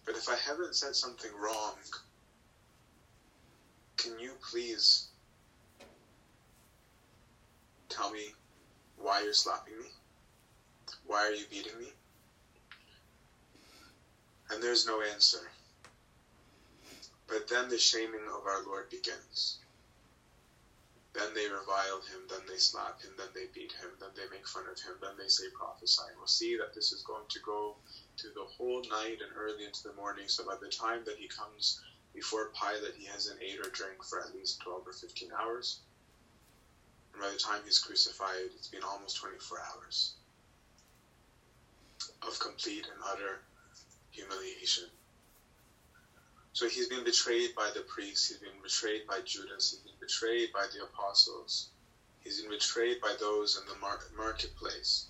But 0.07 0.15
if 0.15 0.29
I 0.29 0.37
haven't 0.37 0.77
said 0.77 0.95
something 0.95 1.33
wrong, 1.35 1.75
can 3.99 4.19
you 4.19 4.33
please 4.41 5.08
tell 7.89 8.11
me 8.11 8.35
why 8.97 9.23
you're 9.23 9.33
slapping 9.33 9.79
me? 9.79 9.87
Why 11.07 11.27
are 11.27 11.33
you 11.33 11.45
beating 11.51 11.79
me? 11.79 11.89
And 14.51 14.63
there's 14.63 14.87
no 14.87 15.03
answer. 15.03 15.51
But 17.27 17.49
then 17.49 17.69
the 17.69 17.79
shaming 17.79 18.27
of 18.27 18.47
our 18.47 18.65
Lord 18.65 18.89
begins. 18.89 19.59
Then 21.13 21.35
they 21.35 21.47
revile 21.47 22.01
him, 22.03 22.21
then 22.29 22.41
they 22.49 22.59
slap 22.59 23.03
him, 23.03 23.11
then 23.19 23.29
they 23.35 23.47
beat 23.53 23.73
him, 23.73 23.91
then 24.01 24.11
they 24.15 24.29
make 24.31 24.47
fun 24.47 24.65
of 24.71 24.79
him, 24.81 24.95
then 25.01 25.17
they 25.19 25.29
say 25.29 25.45
prophesy. 25.53 26.09
We'll 26.17 26.27
see 26.27 26.57
that 26.57 26.75
this 26.75 26.93
is 26.93 27.03
going 27.03 27.27
to 27.29 27.41
go 27.41 27.75
to 28.19 28.29
the 28.29 28.45
whole 28.45 28.83
night 28.83 29.19
and 29.21 29.33
early 29.37 29.65
into 29.65 29.83
the 29.83 29.95
morning. 29.95 30.29
So 30.29 30.45
by 30.45 30.57
the 30.61 30.69
time 30.69 31.03
that 31.07 31.19
he 31.19 31.29
comes 31.29 31.81
before 32.15 32.53
Pilate, 32.55 32.95
he 32.97 33.07
hasn't 33.07 33.43
ate 33.43 33.59
or 33.59 33.71
drank 33.71 34.05
for 34.05 34.21
at 34.21 34.35
least 34.35 34.61
12 34.61 34.87
or 34.87 34.93
15 34.93 35.31
hours. 35.39 35.81
And 37.19 37.27
by 37.27 37.33
the 37.33 37.37
time 37.37 37.63
he's 37.65 37.81
crucified, 37.81 38.55
it's 38.55 38.69
been 38.69 38.85
almost 38.85 39.17
24 39.17 39.59
hours 39.59 40.13
of 42.23 42.39
complete 42.39 42.87
and 42.87 43.03
utter 43.11 43.41
humiliation. 44.13 44.85
So 46.53 46.69
he's 46.69 46.87
been 46.87 47.03
betrayed 47.03 47.57
by 47.57 47.71
the 47.75 47.81
priests, 47.81 48.29
he's 48.29 48.39
been 48.39 48.63
betrayed 48.63 49.03
by 49.09 49.19
Judas, 49.25 49.71
he's 49.71 49.81
been 49.81 49.99
betrayed 49.99 50.53
by 50.53 50.67
the 50.73 50.85
apostles, 50.85 51.67
he's 52.21 52.41
been 52.41 52.51
betrayed 52.51 53.01
by 53.01 53.15
those 53.19 53.59
in 53.59 53.67
the 53.67 53.75
mar- 53.81 53.99
marketplace. 54.17 55.07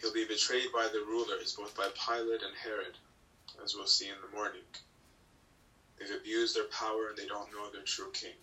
He'll 0.00 0.12
be 0.12 0.24
betrayed 0.24 0.72
by 0.72 0.88
the 0.92 0.98
rulers, 1.00 1.54
both 1.56 1.76
by 1.76 1.90
Pilate 1.94 2.42
and 2.42 2.54
Herod, 2.60 2.98
as 3.62 3.76
we'll 3.76 3.86
see 3.86 4.08
in 4.08 4.20
the 4.20 4.36
morning. 4.36 4.66
They've 5.96 6.10
abused 6.10 6.56
their 6.56 6.64
power 6.64 7.06
and 7.06 7.16
they 7.16 7.26
don't 7.26 7.52
know 7.52 7.68
their 7.70 7.82
true 7.82 8.10
king. 8.12 8.34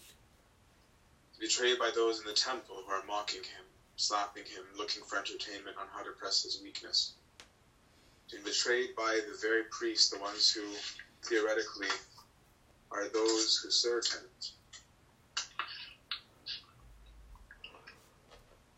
Betrayed 1.41 1.79
by 1.79 1.91
those 1.93 2.19
in 2.19 2.25
the 2.25 2.33
temple 2.33 2.83
who 2.85 2.91
are 2.93 3.03
mocking 3.05 3.43
him, 3.43 3.65
slapping 3.97 4.45
him, 4.45 4.63
looking 4.77 5.03
for 5.03 5.17
entertainment 5.17 5.75
on 5.77 5.87
how 5.91 6.03
to 6.03 6.11
press 6.11 6.43
his 6.43 6.61
weakness 6.63 7.15
been 8.31 8.43
betrayed 8.43 8.95
by 8.95 9.19
the 9.27 9.37
very 9.41 9.63
priests, 9.71 10.09
the 10.09 10.19
ones 10.19 10.51
who 10.51 10.63
theoretically 11.27 11.89
are 12.91 13.07
those 13.09 13.59
who 13.61 13.69
serve 13.69 14.05
him. 14.07 14.21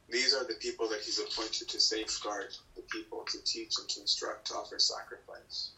These 0.09 0.33
are 0.33 0.43
the 0.43 0.55
people 0.55 0.87
that 0.89 1.01
he's 1.01 1.19
appointed 1.19 1.69
to 1.69 1.79
safeguard 1.79 2.55
the 2.75 2.83
people, 2.83 3.25
to 3.31 3.43
teach 3.43 3.73
and 3.79 3.89
to 3.89 4.01
instruct, 4.01 4.47
to 4.47 4.55
offer 4.55 4.79
sacrifice. 4.79 5.71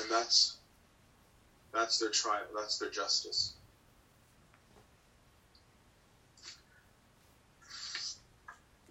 And 0.00 0.10
that's 0.10 0.56
that's 1.72 1.98
their 1.98 2.10
trial, 2.10 2.44
that's 2.54 2.78
their 2.78 2.90
justice. 2.90 3.55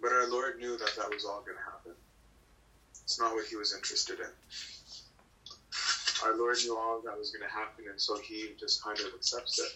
But 0.06 0.14
our 0.14 0.30
Lord 0.30 0.60
knew 0.60 0.78
that 0.78 0.94
that 0.94 1.10
was 1.10 1.24
all 1.24 1.42
going 1.42 1.58
to 1.58 1.66
happen. 1.66 1.90
It's 3.02 3.18
not 3.18 3.34
what 3.34 3.44
he 3.46 3.56
was 3.56 3.74
interested 3.74 4.20
in. 4.20 4.30
Our 6.22 6.38
Lord 6.38 6.58
knew 6.62 6.78
all 6.78 7.02
that 7.02 7.18
was 7.18 7.30
going 7.30 7.42
to 7.42 7.52
happen, 7.52 7.86
and 7.90 8.00
so 8.00 8.16
he 8.22 8.54
just 8.56 8.84
kind 8.84 8.96
of 9.00 9.06
accepts 9.18 9.58
it. 9.58 9.74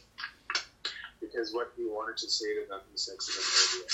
Because 1.20 1.52
what 1.52 1.72
he 1.76 1.82
wanted 1.82 2.16
to 2.18 2.30
say 2.30 2.46
to 2.54 2.68
them, 2.68 2.78
he 2.92 2.96
said 2.96 3.18
to 3.18 3.32
them 3.34 3.42
earlier. 3.58 3.90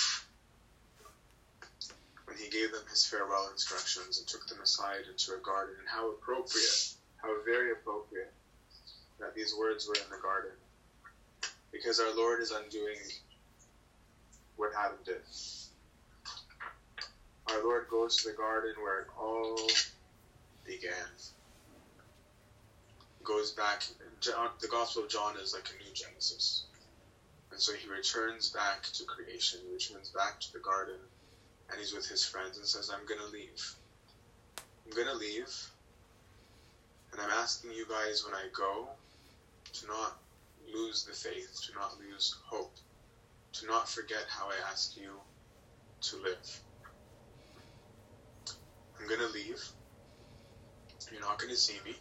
When 2.26 2.36
he 2.36 2.50
gave 2.50 2.70
them 2.70 2.84
his 2.90 3.06
farewell 3.06 3.48
instructions 3.50 4.18
and 4.18 4.28
took 4.28 4.46
them 4.46 4.60
aside 4.60 5.08
into 5.10 5.32
a 5.32 5.38
garden, 5.40 5.76
and 5.78 5.88
how 5.88 6.10
appropriate, 6.10 6.92
how 7.16 7.32
very 7.46 7.72
appropriate 7.72 8.34
that 9.20 9.34
these 9.34 9.54
words 9.58 9.88
were 9.88 9.96
in 9.96 10.10
the 10.10 10.20
garden. 10.20 10.52
Because 11.72 11.98
our 11.98 12.14
Lord 12.14 12.42
is 12.42 12.50
undoing 12.50 13.00
what 14.56 14.72
Adam 14.78 14.98
did. 15.02 15.22
Our 17.50 17.62
Lord 17.62 17.86
goes 17.88 18.16
to 18.16 18.30
the 18.30 18.36
garden 18.36 18.74
where 18.82 19.00
it 19.00 19.06
all 19.18 19.58
began. 20.64 20.92
Goes 23.22 23.52
back, 23.52 23.84
John, 24.20 24.50
the 24.60 24.68
Gospel 24.68 25.04
of 25.04 25.08
John 25.08 25.36
is 25.42 25.52
like 25.52 25.68
a 25.68 25.82
new 25.82 25.94
Genesis. 25.94 26.64
And 27.50 27.60
so 27.60 27.72
he 27.74 27.88
returns 27.88 28.50
back 28.50 28.84
to 28.94 29.04
creation, 29.04 29.60
he 29.66 29.72
returns 29.72 30.10
back 30.10 30.40
to 30.40 30.52
the 30.52 30.58
garden, 30.58 30.98
and 31.70 31.78
he's 31.78 31.92
with 31.92 32.06
his 32.06 32.24
friends 32.24 32.58
and 32.58 32.66
says, 32.66 32.90
I'm 32.90 33.06
going 33.06 33.20
to 33.20 33.32
leave. 33.32 33.74
I'm 34.84 34.92
going 34.92 35.08
to 35.08 35.14
leave, 35.14 35.48
and 37.12 37.20
I'm 37.20 37.30
asking 37.30 37.72
you 37.72 37.86
guys 37.88 38.24
when 38.24 38.34
I 38.34 38.46
go 38.52 38.88
to 39.72 39.86
not 39.86 40.18
lose 40.72 41.04
the 41.04 41.12
faith, 41.12 41.60
to 41.66 41.74
not 41.74 41.98
lose 41.98 42.36
hope, 42.44 42.74
to 43.54 43.66
not 43.66 43.88
forget 43.88 44.24
how 44.28 44.48
I 44.48 44.70
asked 44.70 44.96
you 44.96 45.10
to 46.02 46.16
live. 46.16 46.60
I'm 49.00 49.08
to 49.08 49.26
leave. 49.28 49.62
You're 51.12 51.20
not 51.20 51.38
to 51.38 51.56
see 51.56 51.78
me. 51.84 51.94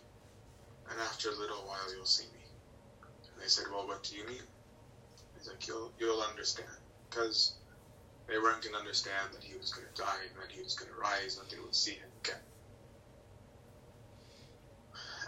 And 0.89 0.99
after 1.01 1.29
a 1.29 1.35
little 1.35 1.57
while, 1.67 1.93
you'll 1.95 2.05
see 2.05 2.25
me. 2.33 2.43
And 3.33 3.43
they 3.43 3.47
said, 3.47 3.65
Well, 3.71 3.87
what 3.87 4.03
do 4.03 4.15
you 4.15 4.25
mean? 4.25 4.41
He's 5.37 5.47
like, 5.47 5.67
You'll, 5.67 5.91
you'll 5.99 6.21
understand. 6.21 6.69
Because 7.09 7.53
they 8.27 8.37
weren't 8.37 8.63
to 8.63 8.73
understand 8.73 9.33
that 9.33 9.43
he 9.43 9.57
was 9.57 9.71
to 9.71 10.01
die 10.01 10.23
and 10.29 10.41
that 10.41 10.51
he 10.51 10.61
was 10.63 10.75
to 10.75 10.85
rise 10.99 11.37
and 11.37 11.49
they 11.49 11.63
would 11.63 11.75
see 11.75 11.93
him 11.93 12.09
again. 12.23 12.41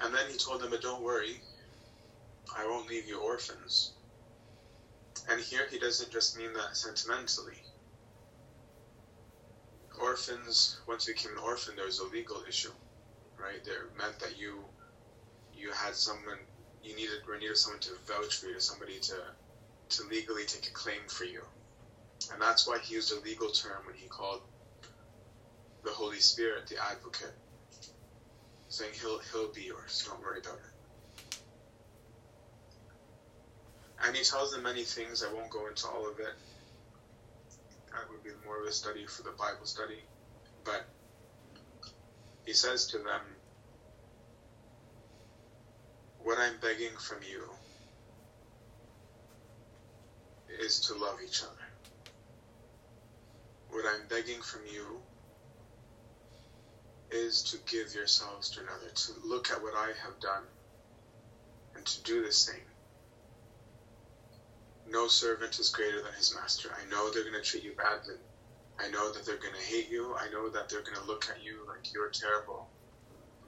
And 0.01 0.13
then 0.13 0.29
he 0.29 0.37
told 0.37 0.61
them, 0.61 0.71
But 0.71 0.81
don't 0.81 1.03
worry, 1.03 1.41
I 2.55 2.65
won't 2.65 2.89
leave 2.89 3.07
you 3.07 3.19
orphans. 3.19 3.91
And 5.29 5.41
here 5.41 5.67
he 5.69 5.79
doesn't 5.79 6.11
just 6.11 6.37
mean 6.37 6.53
that 6.53 6.77
sentimentally. 6.77 7.61
Orphans, 9.99 10.77
once 10.87 11.07
you 11.07 11.13
became 11.13 11.33
an 11.33 11.39
orphan, 11.39 11.75
there 11.75 11.85
was 11.85 11.99
a 11.99 12.05
legal 12.05 12.43
issue, 12.47 12.71
right? 13.39 13.63
There 13.65 13.85
meant 13.97 14.19
that 14.19 14.37
you 14.37 14.65
you 15.53 15.71
had 15.71 15.95
someone 15.95 16.39
you 16.83 16.95
needed 16.95 17.21
or 17.27 17.37
needed 17.37 17.57
someone 17.57 17.81
to 17.81 17.95
vouch 18.07 18.35
for 18.35 18.47
you, 18.47 18.59
somebody 18.59 18.99
to 18.99 19.15
to 19.89 20.03
legally 20.03 20.45
take 20.45 20.67
a 20.67 20.71
claim 20.71 21.07
for 21.07 21.25
you. 21.25 21.43
And 22.31 22.41
that's 22.41 22.67
why 22.67 22.79
he 22.79 22.95
used 22.95 23.11
a 23.11 23.19
legal 23.21 23.49
term 23.49 23.85
when 23.85 23.95
he 23.95 24.07
called 24.07 24.41
the 25.83 25.91
Holy 25.91 26.19
Spirit 26.19 26.67
the 26.67 26.83
advocate, 26.83 27.33
saying 28.69 28.93
he'll 28.99 29.19
he'll 29.19 29.51
be 29.51 29.63
yours, 29.63 30.03
don't 30.05 30.21
worry 30.21 30.39
about 30.39 30.55
it. 30.57 30.71
And 34.03 34.15
he 34.15 34.23
tells 34.23 34.51
them 34.51 34.63
many 34.63 34.83
things. 34.83 35.23
I 35.23 35.33
won't 35.33 35.49
go 35.49 35.67
into 35.67 35.87
all 35.87 36.07
of 36.07 36.19
it. 36.19 36.33
That 37.97 38.11
would 38.11 38.23
be 38.23 38.29
more 38.45 38.61
of 38.61 38.67
a 38.67 38.71
study 38.71 39.07
for 39.07 39.23
the 39.23 39.31
Bible 39.31 39.65
study. 39.65 40.03
But 40.63 40.85
he 42.45 42.53
says 42.53 42.85
to 42.87 42.99
them, 42.99 43.21
What 46.19 46.37
I'm 46.37 46.59
begging 46.61 46.95
from 46.97 47.23
you 47.23 47.49
is 50.59 50.79
to 50.81 50.93
love 50.93 51.17
each 51.25 51.41
other. 51.41 52.11
What 53.69 53.85
I'm 53.85 54.07
begging 54.09 54.41
from 54.41 54.61
you 54.71 55.01
is 57.09 57.41
to 57.43 57.57
give 57.65 57.95
yourselves 57.95 58.49
to 58.51 58.59
another, 58.61 58.89
to 58.93 59.11
look 59.23 59.49
at 59.49 59.61
what 59.63 59.73
I 59.73 59.87
have 60.03 60.19
done 60.19 60.43
and 61.75 61.85
to 61.85 62.03
do 62.03 62.23
the 62.23 62.31
same. 62.31 62.76
No 64.89 65.07
servant 65.07 65.59
is 65.59 65.69
greater 65.69 66.01
than 66.01 66.13
his 66.13 66.33
master. 66.33 66.69
I 66.73 66.89
know 66.89 67.11
they're 67.11 67.23
going 67.23 67.33
to 67.33 67.41
treat 67.41 67.63
you 67.63 67.73
badly. 67.73 68.15
I 68.79 68.89
know 68.89 69.11
that 69.11 69.25
they're 69.25 69.37
going 69.37 69.53
to 69.53 69.59
hate 69.59 69.89
you. 69.89 70.15
I 70.15 70.29
know 70.29 70.49
that 70.49 70.69
they're 70.69 70.81
going 70.81 70.97
to 70.97 71.03
look 71.03 71.27
at 71.29 71.43
you 71.43 71.65
like 71.67 71.93
you're 71.93 72.09
terrible. 72.09 72.69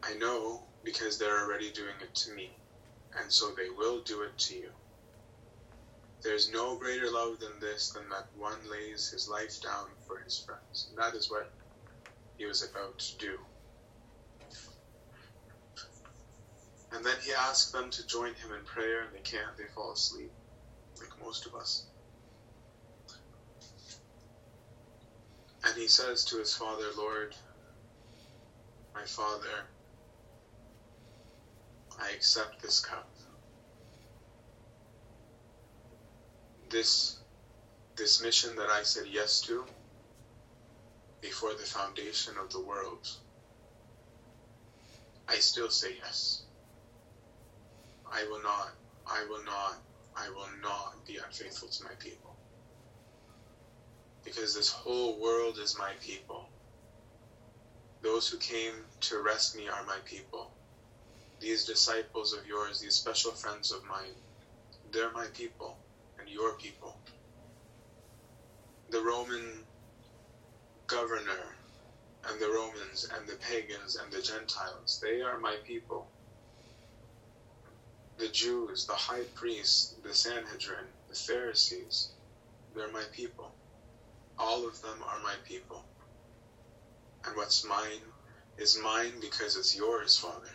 I 0.04 0.15
know 0.15 0.63
because 0.84 1.17
they're 1.17 1.45
already 1.45 1.71
doing 1.71 1.95
it 2.02 2.13
to 2.15 2.34
me. 2.34 2.52
And 3.17 3.32
so 3.32 3.52
they 3.52 3.69
will 3.69 4.02
do 4.02 4.23
it 4.23 4.38
to 4.38 4.56
you. 4.56 4.69
There's 6.21 6.52
no 6.52 6.75
greater 6.75 7.10
love 7.10 7.39
than 7.39 7.58
this, 7.62 7.91
than 7.91 8.10
that 8.10 8.28
one 8.38 8.60
lays 8.69 9.10
his 9.10 9.30
life 9.30 9.62
down 9.62 9.88
for 10.06 10.19
his 10.19 10.38
friends. 10.38 10.88
And 10.89 10.97
that 10.97 11.15
is 11.15 11.32
what 11.32 11.49
he 12.38 12.45
was 12.45 12.69
about 12.69 12.99
to 12.99 13.17
do. 13.17 13.39
And 16.91 17.06
then 17.06 17.15
he 17.21 17.32
asked 17.32 17.71
them 17.71 17.89
to 17.91 18.08
join 18.08 18.34
him 18.34 18.52
in 18.58 18.65
prayer, 18.65 19.04
and 19.04 19.13
they 19.13 19.21
can't, 19.21 19.56
they 19.58 19.65
fall 19.73 19.93
asleep 19.93 20.32
most 21.23 21.45
of 21.45 21.55
us. 21.55 21.84
And 25.63 25.75
he 25.75 25.88
says 25.88 26.23
to 26.25 26.38
his 26.38 26.53
father, 26.53 26.86
Lord, 26.97 27.36
my 28.93 29.03
father, 29.03 29.65
I 31.99 32.12
accept 32.12 32.62
this 32.62 32.79
cup. 32.79 33.10
This, 36.69 37.17
this 37.95 38.21
mission 38.21 38.55
that 38.55 38.69
I 38.69 38.84
said 38.84 39.05
yes 39.10 39.41
to 39.41 39.65
before 41.21 41.53
the 41.53 41.65
foundation 41.65 42.36
of 42.41 42.51
the 42.51 42.62
world, 42.62 43.10
I 45.27 45.36
still 45.36 45.69
say 45.69 45.95
yes. 46.01 46.43
I 48.12 48.23
will 48.29 48.41
not, 48.41 48.69
I 49.05 49.25
will 49.29 49.43
not 49.43 49.77
I 50.19 50.29
will 50.32 50.49
not 50.62 51.05
be 51.05 51.17
unfaithful 51.17 51.69
to 51.69 51.84
my 51.84 51.93
people. 51.97 52.36
Because 54.25 54.53
this 54.53 54.69
whole 54.69 55.17
world 55.19 55.58
is 55.60 55.77
my 55.77 55.93
people. 56.01 56.49
Those 58.01 58.27
who 58.27 58.38
came 58.38 58.73
to 59.01 59.17
arrest 59.17 59.55
me 59.55 59.69
are 59.69 59.84
my 59.86 59.99
people. 60.03 60.51
These 61.39 61.65
disciples 61.65 62.34
of 62.34 62.45
yours, 62.45 62.82
these 62.82 62.95
special 62.95 63.32
friends 63.32 63.71
of 63.71 63.86
mine, 63.86 64.15
they're 64.91 65.12
my 65.12 65.27
people 65.27 65.77
and 66.19 66.27
your 66.27 66.53
people. 66.55 66.97
The 68.89 69.01
Roman 69.01 69.63
governor 70.88 71.55
and 72.27 72.41
the 72.41 72.49
Romans 72.49 73.10
and 73.15 73.25
the 73.25 73.36
pagans 73.36 73.95
and 73.95 74.12
the 74.12 74.21
Gentiles, 74.21 74.99
they 75.01 75.21
are 75.21 75.39
my 75.39 75.55
people 75.65 76.10
the 78.19 78.27
Jews, 78.27 78.86
the 78.86 78.93
high 78.93 79.23
priests, 79.34 79.95
the 80.03 80.13
Sanhedrin, 80.13 80.86
the 81.08 81.15
Pharisees, 81.15 82.10
they're 82.75 82.91
my 82.91 83.03
people. 83.13 83.49
All 84.38 84.67
of 84.67 84.82
them 84.82 85.01
are 85.08 85.19
my 85.23 85.36
people. 85.45 85.86
And 87.25 87.36
what's 87.38 87.63
mine 87.63 88.03
is 88.58 88.77
mine 88.77 89.13
because 89.21 89.55
it's 89.55 89.75
yours, 89.75 90.17
Father. 90.17 90.51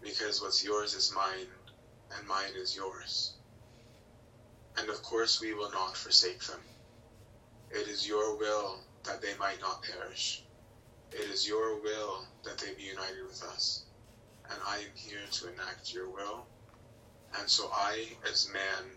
Because 0.00 0.40
what's 0.40 0.64
yours 0.64 0.94
is 0.94 1.12
mine, 1.12 1.48
and 2.16 2.28
mine 2.28 2.54
is 2.56 2.76
yours. 2.76 3.32
And 4.76 4.88
of 4.88 5.02
course, 5.02 5.40
we 5.40 5.52
will 5.52 5.70
not 5.72 5.96
forsake 5.96 6.44
them. 6.44 6.60
It 7.72 7.88
is 7.88 8.06
your 8.06 8.36
will 8.36 8.78
that 9.02 9.20
they 9.20 9.36
might 9.36 9.60
not 9.60 9.82
perish. 9.82 10.44
It 11.12 11.28
is 11.28 11.46
your 11.46 11.80
will 11.80 12.24
that 12.44 12.58
they 12.58 12.72
be 12.74 12.84
united 12.84 13.24
with 13.26 13.42
us 13.42 13.84
am 14.80 14.94
here 14.94 15.18
to 15.30 15.52
enact 15.52 15.94
your 15.94 16.08
will. 16.08 16.46
And 17.38 17.48
so 17.48 17.70
I, 17.72 18.06
as 18.30 18.48
man, 18.52 18.90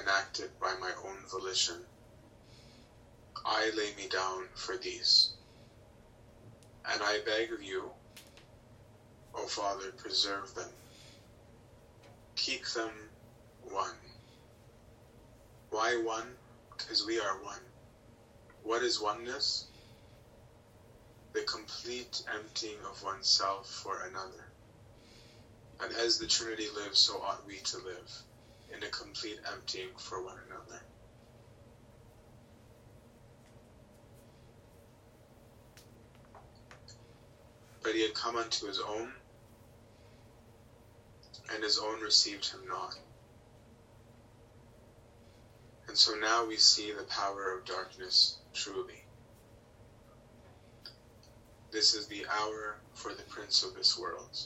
enact 0.00 0.40
it 0.40 0.58
by 0.60 0.74
my 0.80 0.90
own 1.06 1.18
volition. 1.30 1.76
I 3.44 3.70
lay 3.76 3.94
me 3.96 4.08
down 4.08 4.48
for 4.54 4.76
these. 4.76 5.32
And 6.90 7.02
I 7.02 7.20
beg 7.24 7.52
of 7.52 7.62
you, 7.62 7.90
O 9.34 9.46
Father, 9.46 9.92
preserve 9.96 10.54
them. 10.54 10.70
Keep 12.36 12.66
them 12.68 12.90
one. 13.62 13.96
Why 15.70 15.96
one? 16.04 16.28
Because 16.76 17.06
we 17.06 17.18
are 17.20 17.42
one. 17.42 17.60
What 18.62 18.82
is 18.82 19.00
oneness? 19.00 19.66
The 21.32 21.42
complete 21.42 22.22
emptying 22.32 22.78
of 22.88 23.02
oneself 23.02 23.68
for 23.68 24.02
another. 24.04 24.44
And 25.80 25.92
as 25.96 26.18
the 26.18 26.26
Trinity 26.26 26.68
lives, 26.74 26.98
so 26.98 27.20
ought 27.20 27.46
we 27.46 27.58
to 27.58 27.78
live, 27.78 28.22
in 28.72 28.82
a 28.82 28.88
complete 28.88 29.38
emptying 29.52 29.90
for 29.96 30.22
one 30.22 30.36
another. 30.46 30.80
But 37.82 37.94
he 37.94 38.02
had 38.02 38.14
come 38.14 38.36
unto 38.36 38.66
his 38.66 38.80
own, 38.80 39.12
and 41.52 41.62
his 41.62 41.78
own 41.78 42.00
received 42.00 42.48
him 42.48 42.66
not. 42.66 42.96
And 45.86 45.98
so 45.98 46.14
now 46.14 46.46
we 46.46 46.56
see 46.56 46.92
the 46.92 47.04
power 47.04 47.52
of 47.52 47.66
darkness 47.66 48.38
truly. 48.54 49.04
This 51.70 51.94
is 51.94 52.06
the 52.06 52.24
hour 52.26 52.76
for 52.94 53.12
the 53.12 53.22
prince 53.24 53.62
of 53.62 53.74
this 53.74 53.98
world. 53.98 54.38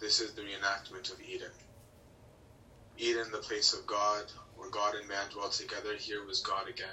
This 0.00 0.20
is 0.20 0.32
the 0.34 0.42
reenactment 0.42 1.12
of 1.12 1.20
Eden. 1.20 1.50
Eden, 2.98 3.32
the 3.32 3.38
place 3.38 3.72
of 3.72 3.84
God, 3.86 4.30
where 4.56 4.70
God 4.70 4.94
and 4.94 5.08
man 5.08 5.28
dwelt 5.30 5.52
together, 5.52 5.94
here 5.94 6.24
was 6.24 6.40
God 6.40 6.68
again. 6.68 6.86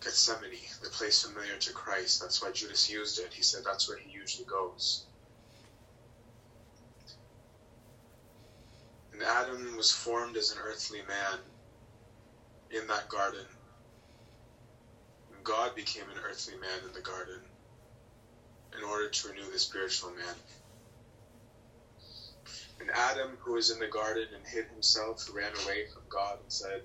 Gethsemane, 0.00 0.52
the 0.82 0.88
place 0.88 1.22
familiar 1.22 1.58
to 1.58 1.72
Christ. 1.72 2.22
That's 2.22 2.40
why 2.40 2.52
Judas 2.52 2.88
used 2.88 3.18
it. 3.18 3.34
He 3.34 3.42
said 3.42 3.62
that's 3.64 3.86
where 3.88 3.98
he 3.98 4.10
usually 4.10 4.46
goes. 4.46 5.04
And 9.12 9.22
Adam 9.22 9.76
was 9.76 9.92
formed 9.92 10.38
as 10.38 10.52
an 10.52 10.58
earthly 10.62 11.02
man 11.06 11.38
in 12.70 12.86
that 12.86 13.08
garden. 13.08 13.44
And 15.34 15.44
God 15.44 15.74
became 15.74 16.08
an 16.10 16.22
earthly 16.24 16.56
man 16.56 16.86
in 16.86 16.94
the 16.94 17.02
garden 17.02 17.40
in 18.76 18.84
order 18.84 19.08
to 19.08 19.28
renew 19.28 19.50
the 19.50 19.58
spiritual 19.58 20.10
man. 20.10 20.34
And 22.80 22.90
Adam, 22.90 23.36
who 23.40 23.54
was 23.54 23.70
in 23.70 23.78
the 23.78 23.88
garden 23.88 24.28
and 24.34 24.46
hid 24.46 24.66
himself, 24.66 25.28
ran 25.34 25.52
away 25.64 25.86
from 25.92 26.02
God 26.08 26.40
and 26.40 26.52
said 26.52 26.82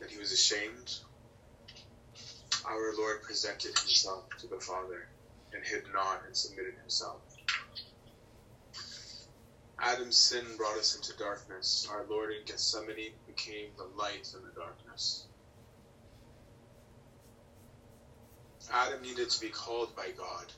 that 0.00 0.10
he 0.10 0.18
was 0.18 0.32
ashamed 0.32 0.92
our 2.68 2.94
Lord 2.96 3.22
presented 3.22 3.78
himself 3.78 4.28
to 4.40 4.48
the 4.48 4.60
Father 4.60 5.08
and 5.54 5.64
hid 5.64 5.84
not 5.92 6.26
and 6.26 6.36
submitted 6.36 6.74
himself. 6.80 7.22
Adam's 9.80 10.18
sin 10.18 10.44
brought 10.58 10.78
us 10.78 10.96
into 10.96 11.16
darkness. 11.16 11.86
Our 11.90 12.06
Lord 12.10 12.32
in 12.32 12.44
Gethsemane 12.44 13.14
became 13.26 13.70
the 13.76 13.84
light 13.84 14.28
in 14.34 14.42
the 14.42 14.52
darkness. 14.60 15.27
Adam 18.70 19.00
needed 19.02 19.30
to 19.30 19.40
be 19.40 19.48
called 19.48 19.94
by 19.96 20.10
God. 20.10 20.52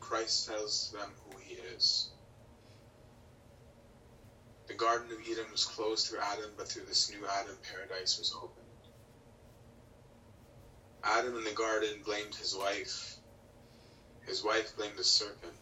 Christ 0.00 0.48
tells 0.48 0.90
them 0.90 1.10
who 1.24 1.38
he 1.38 1.54
is. 1.54 2.10
The 4.66 4.74
Garden 4.74 5.12
of 5.12 5.26
Eden 5.26 5.50
was 5.50 5.64
closed 5.64 6.08
through 6.08 6.20
Adam, 6.20 6.50
but 6.56 6.68
through 6.68 6.84
this 6.84 7.10
new 7.10 7.26
Adam, 7.26 7.56
paradise 7.62 8.18
was 8.18 8.34
opened. 8.34 8.66
Adam 11.04 11.36
in 11.36 11.44
the 11.44 11.52
garden 11.52 12.02
blamed 12.04 12.34
his 12.34 12.54
wife. 12.54 13.16
His 14.26 14.42
wife 14.42 14.76
blamed 14.76 14.98
the 14.98 15.04
serpent. 15.04 15.54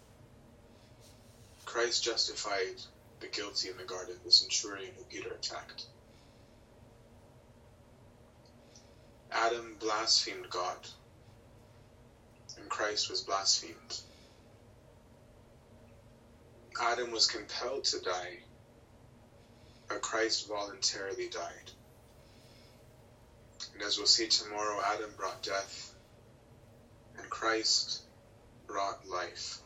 Christ 1.64 2.02
justified 2.02 2.80
the 3.20 3.28
guilty 3.28 3.68
in 3.68 3.76
the 3.76 3.84
garden, 3.84 4.18
the 4.24 4.32
centurion 4.32 4.92
who 4.96 5.04
Peter 5.04 5.30
attacked. 5.30 5.84
Adam 9.30 9.76
blasphemed 9.78 10.48
God, 10.50 10.88
and 12.56 12.68
Christ 12.68 13.10
was 13.10 13.22
blasphemed. 13.22 14.00
Adam 16.80 17.10
was 17.10 17.26
compelled 17.26 17.84
to 17.84 18.00
die, 18.00 18.38
but 19.88 20.02
Christ 20.02 20.48
voluntarily 20.48 21.28
died. 21.28 21.70
And 23.72 23.82
as 23.82 23.96
we'll 23.96 24.06
see 24.06 24.28
tomorrow, 24.28 24.80
Adam 24.84 25.10
brought 25.16 25.42
death, 25.42 25.94
and 27.18 27.28
Christ 27.30 28.02
brought 28.66 29.06
life. 29.08 29.58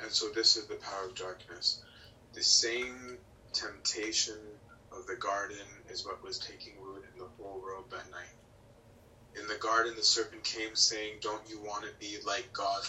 And 0.00 0.10
so 0.10 0.28
this 0.28 0.56
is 0.56 0.66
the 0.66 0.76
power 0.76 1.06
of 1.06 1.14
darkness. 1.14 1.82
The 2.34 2.42
same 2.42 3.18
temptation 3.52 4.38
of 4.92 5.06
the 5.06 5.16
garden 5.16 5.66
is 5.88 6.04
what 6.04 6.22
was 6.22 6.38
taking 6.38 6.74
root 6.80 7.04
in 7.12 7.18
the 7.18 7.28
whole 7.38 7.60
world 7.60 7.90
that 7.90 8.10
night. 8.10 8.35
In 9.38 9.46
the 9.48 9.56
garden, 9.56 9.94
the 9.96 10.02
serpent 10.02 10.44
came 10.44 10.74
saying, 10.74 11.18
Don't 11.20 11.48
you 11.48 11.60
want 11.60 11.84
to 11.84 11.90
be 12.00 12.16
like 12.26 12.52
God? 12.52 12.86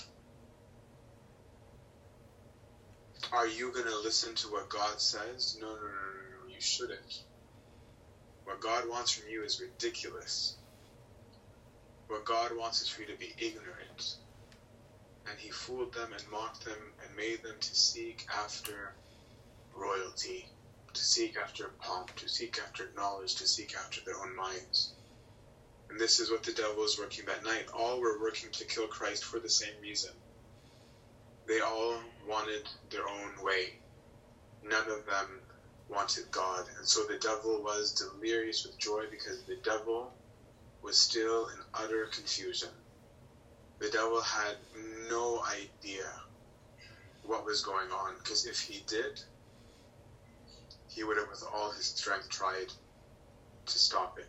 Are 3.33 3.47
you 3.47 3.71
going 3.73 3.85
to 3.87 3.99
listen 3.99 4.33
to 4.35 4.47
what 4.47 4.69
God 4.69 5.01
says? 5.01 5.57
No, 5.59 5.67
no, 5.67 5.75
no, 5.75 5.81
no, 5.81 6.45
no, 6.45 6.53
you 6.53 6.61
shouldn't. 6.61 7.23
What 8.45 8.61
God 8.61 8.87
wants 8.87 9.11
from 9.11 9.29
you 9.29 9.43
is 9.43 9.59
ridiculous. 9.59 10.55
What 12.07 12.23
God 12.23 12.55
wants 12.55 12.81
is 12.81 12.87
for 12.87 13.01
you 13.01 13.07
to 13.07 13.19
be 13.19 13.35
ignorant. 13.37 14.15
And 15.29 15.37
he 15.37 15.49
fooled 15.49 15.93
them 15.93 16.13
and 16.13 16.31
mocked 16.31 16.63
them 16.63 16.93
and 17.03 17.17
made 17.17 17.43
them 17.43 17.57
to 17.59 17.75
seek 17.75 18.25
after 18.33 18.93
royalty, 19.75 20.47
to 20.93 21.03
seek 21.03 21.35
after 21.35 21.67
pomp, 21.79 22.15
to 22.15 22.29
seek 22.29 22.57
after 22.65 22.89
knowledge, 22.95 23.35
to 23.35 23.47
seek 23.47 23.75
after 23.75 23.99
their 24.05 24.17
own 24.17 24.33
minds. 24.33 24.93
And 25.89 25.99
this 25.99 26.19
is 26.19 26.29
what 26.29 26.43
the 26.43 26.51
devil 26.51 26.75
was 26.75 26.99
working 26.99 27.25
that 27.25 27.43
night. 27.43 27.67
All 27.73 27.99
were 27.99 28.19
working 28.19 28.51
to 28.51 28.65
kill 28.65 28.87
Christ 28.87 29.23
for 29.23 29.39
the 29.39 29.49
same 29.49 29.73
reason. 29.81 30.11
They 31.47 31.61
all 31.61 32.01
wanted 32.27 32.67
their 32.89 33.07
own 33.07 33.43
way. 33.43 33.73
None 34.63 34.89
of 34.89 35.05
them 35.05 35.39
wanted 35.89 36.29
God. 36.31 36.65
And 36.77 36.85
so 36.85 37.03
the 37.05 37.17
devil 37.17 37.61
was 37.63 37.93
delirious 37.93 38.65
with 38.65 38.77
joy 38.77 39.05
because 39.09 39.43
the 39.43 39.57
devil 39.63 40.11
was 40.81 40.97
still 40.97 41.47
in 41.47 41.59
utter 41.73 42.07
confusion. 42.07 42.69
The 43.79 43.89
devil 43.89 44.21
had 44.21 44.55
no 45.09 45.41
idea 45.43 46.11
what 47.23 47.45
was 47.45 47.61
going 47.61 47.91
on 47.91 48.15
because 48.17 48.45
if 48.45 48.59
he 48.59 48.83
did, 48.87 49.21
he 50.89 51.03
would 51.03 51.17
have, 51.17 51.29
with 51.29 51.43
all 51.53 51.71
his 51.71 51.85
strength, 51.85 52.29
tried 52.29 52.71
to 53.65 53.79
stop 53.79 54.17
it. 54.17 54.27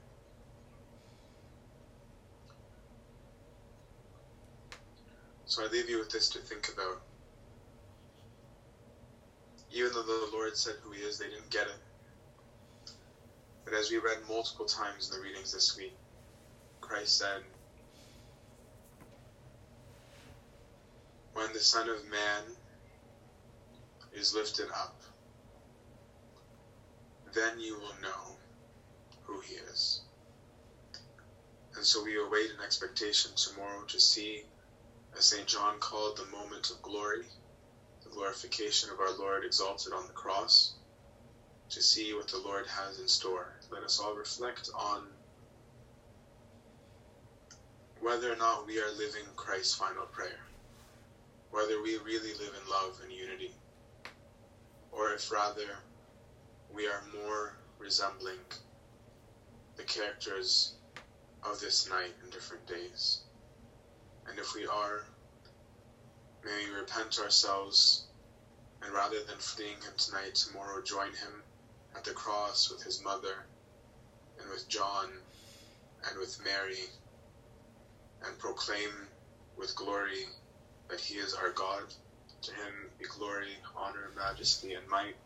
So 5.49 5.63
I 5.65 5.67
leave 5.69 5.89
you 5.89 5.99
with 5.99 6.11
this 6.11 6.29
to 6.31 6.41
think 6.41 6.69
about 6.69 7.01
even 9.73 9.93
though 9.93 10.03
the 10.03 10.31
Lord 10.33 10.57
said 10.57 10.77
who 10.83 10.93
He 10.93 11.01
is, 11.01 11.19
they 11.19 11.29
didn't 11.29 11.51
get 11.51 11.67
it. 11.69 11.77
But 13.65 13.75
as 13.75 13.91
we 13.91 13.99
read 13.99 14.19
multiple 14.29 14.67
times 14.67 15.09
in 15.09 15.17
the 15.17 15.23
readings 15.23 15.53
this 15.53 15.77
week, 15.77 15.93
Christ 16.83 17.19
said, 17.19 17.43
When 21.35 21.53
the 21.53 21.61
Son 21.61 21.89
of 21.89 22.05
Man 22.05 22.43
is 24.13 24.35
lifted 24.35 24.69
up, 24.71 24.95
then 27.33 27.59
you 27.59 27.77
will 27.77 27.95
know 28.03 28.37
who 29.25 29.41
He 29.41 29.55
is. 29.55 30.01
And 31.77 31.85
so 31.87 32.03
we 32.03 32.19
await 32.19 32.51
an 32.51 32.61
expectation 32.65 33.33
tomorrow 33.37 33.85
to 33.89 34.01
see, 34.01 34.43
as 35.17 35.25
St. 35.25 35.47
John 35.47 35.79
called, 35.79 36.17
the 36.17 36.37
moment 36.37 36.71
of 36.71 36.83
glory 36.83 37.25
the 38.09 38.15
glorification 38.15 38.91
of 38.91 39.01
our 39.01 39.17
Lord 39.19 39.45
exalted 39.45 39.93
on 39.93 40.07
the 40.07 40.13
cross, 40.13 40.75
to 41.71 41.83
see 41.83 42.15
what 42.15 42.29
the 42.29 42.39
Lord 42.39 42.67
has 42.67 42.99
in 42.99 43.09
store. 43.09 43.53
Let 43.71 43.83
us 43.83 44.01
all 44.01 44.15
reflect 44.15 44.71
on 44.75 45.07
whether 48.01 48.33
or 48.33 48.37
not 48.37 48.67
we 48.67 48.81
are 48.81 48.91
living 48.93 49.25
Christ's 49.37 49.75
final 49.75 50.07
prayer, 50.07 50.41
whether 51.51 51.83
we 51.83 51.99
really 51.99 52.33
live 52.35 52.55
in 52.63 52.71
love 52.71 52.99
and 53.03 53.13
unity, 53.13 53.53
or 54.93 55.13
if 55.13 55.31
rather 55.31 55.77
we 56.73 56.87
are 56.87 57.03
more 57.23 57.57
resembling 57.79 58.39
the 59.77 59.83
characters 59.83 60.75
of 61.43 61.61
this 61.61 61.89
night 61.91 62.15
in 62.25 62.31
different 62.31 62.67
days. 62.67 63.23
And 64.29 64.39
if 64.39 64.55
we 64.55 64.67
are, 64.67 65.05
May 66.45 66.67
we 66.67 66.71
repent 66.77 67.19
ourselves, 67.19 68.05
and 68.83 68.93
rather 68.93 69.23
than 69.25 69.39
fleeing 69.39 69.81
him 69.83 69.93
tonight, 69.97 70.35
tomorrow 70.37 70.81
join 70.83 71.09
him 71.09 71.43
at 71.97 72.05
the 72.05 72.13
cross 72.13 72.71
with 72.71 72.83
his 72.83 73.03
mother, 73.03 73.45
and 74.41 74.49
with 74.49 74.69
John, 74.69 75.11
and 76.09 76.19
with 76.19 76.43
Mary, 76.45 76.91
and 78.25 78.39
proclaim 78.39 79.09
with 79.57 79.75
glory 79.75 80.27
that 80.89 81.01
he 81.01 81.17
is 81.17 81.35
our 81.35 81.51
God. 81.51 81.93
To 82.43 82.55
him 82.55 82.91
be 82.99 83.07
glory, 83.07 83.59
honor, 83.77 84.13
majesty, 84.17 84.75
and 84.75 84.89
might, 84.89 85.17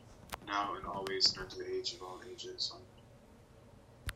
now 0.46 0.74
and 0.74 0.86
always, 0.86 1.30
and 1.32 1.44
unto 1.44 1.56
the 1.58 1.76
age 1.76 1.92
of 1.92 2.02
all 2.02 2.20
ages. 2.32 2.72
Amen. 2.74 2.91